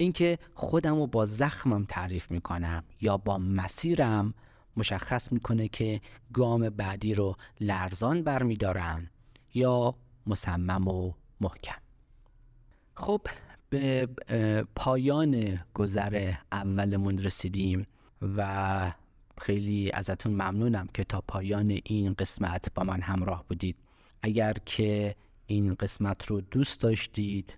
اینکه 0.00 0.38
خودم 0.54 0.94
رو 0.94 1.06
با 1.06 1.26
زخمم 1.26 1.84
تعریف 1.84 2.30
می‌کنم 2.30 2.84
یا 3.00 3.16
با 3.16 3.38
مسیرم 3.38 4.34
مشخص 4.76 5.32
می‌کنه 5.32 5.68
که 5.68 6.00
گام 6.32 6.70
بعدی 6.70 7.14
رو 7.14 7.36
لرزان 7.60 8.22
برمیدارم 8.22 9.10
یا 9.54 9.94
مصمم 10.26 10.88
و 10.88 11.12
محکم. 11.40 11.80
خب 12.94 13.20
به 13.70 14.08
پایان 14.76 15.60
گذر 15.74 16.32
اولمون 16.52 17.18
رسیدیم 17.18 17.86
و 18.36 18.92
خیلی 19.40 19.90
ازتون 19.92 20.32
ممنونم 20.32 20.88
که 20.94 21.04
تا 21.04 21.20
پایان 21.28 21.78
این 21.84 22.14
قسمت 22.14 22.74
با 22.74 22.84
من 22.84 23.00
همراه 23.00 23.44
بودید. 23.48 23.76
اگر 24.22 24.52
که 24.66 25.14
این 25.46 25.74
قسمت 25.74 26.26
رو 26.26 26.40
دوست 26.40 26.80
داشتید 26.80 27.54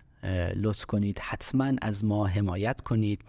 لطف 0.56 0.85
کنید 0.85 1.18
حتما 1.18 1.72
از 1.83 2.04
ما 2.04 2.26
حمایت 2.26 2.80
کنید 2.80 3.24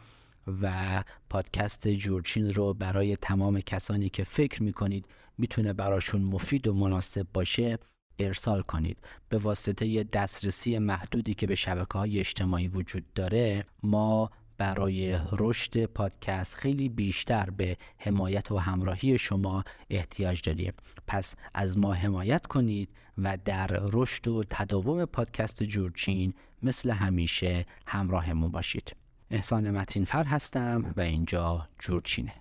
و 0.62 1.04
پادکست 1.30 1.88
جورچین 1.88 2.54
رو 2.54 2.74
برای 2.74 3.16
تمام 3.16 3.60
کسانی 3.60 4.10
که 4.10 4.24
فکر 4.24 4.64
می‌کنید 4.64 5.06
می‌تونه 5.38 5.74
براشون 5.74 6.22
مفید 6.22 6.68
و 6.68 6.74
مناسب 6.74 7.28
باشه 7.34 7.78
ارسال 8.20 8.62
کنید. 8.62 8.98
به 9.30 9.38
واسطه 9.38 10.04
دسترسی 10.04 10.80
محدودی 10.80 11.34
که 11.34 11.48
به 11.48 11.56
شبکه 11.56 11.98
های 11.98 12.20
اجتماعی 12.20 12.68
وجود 12.68 13.14
داره 13.14 13.66
ما 13.84 14.32
برای 14.58 15.20
رشد 15.32 15.86
پادکست 15.86 16.56
خیلی 16.56 16.90
بیشتر 16.90 17.50
به 17.50 17.78
حمایت 17.98 18.52
و 18.52 18.58
همراهی 18.58 19.18
شما 19.18 19.64
احتیاج 19.90 20.42
داریم. 20.42 20.74
پس 21.08 21.36
از 21.54 21.78
ما 21.78 21.94
حمایت 21.94 22.46
کنید 22.46 22.90
و 23.18 23.38
در 23.46 23.68
رشد 23.68 24.28
و 24.28 24.44
تداوم 24.50 25.06
پادکست 25.06 25.64
جورچین 25.64 26.34
مثل 26.64 26.92
همیشه 26.92 27.66
همراهمون 27.88 28.52
باشید. 28.52 28.96
احسان 29.32 29.72
متینفر 29.72 30.24
هستم 30.24 30.94
و 30.98 31.02
اینجا 31.02 31.68
جورچینه. 31.80 32.34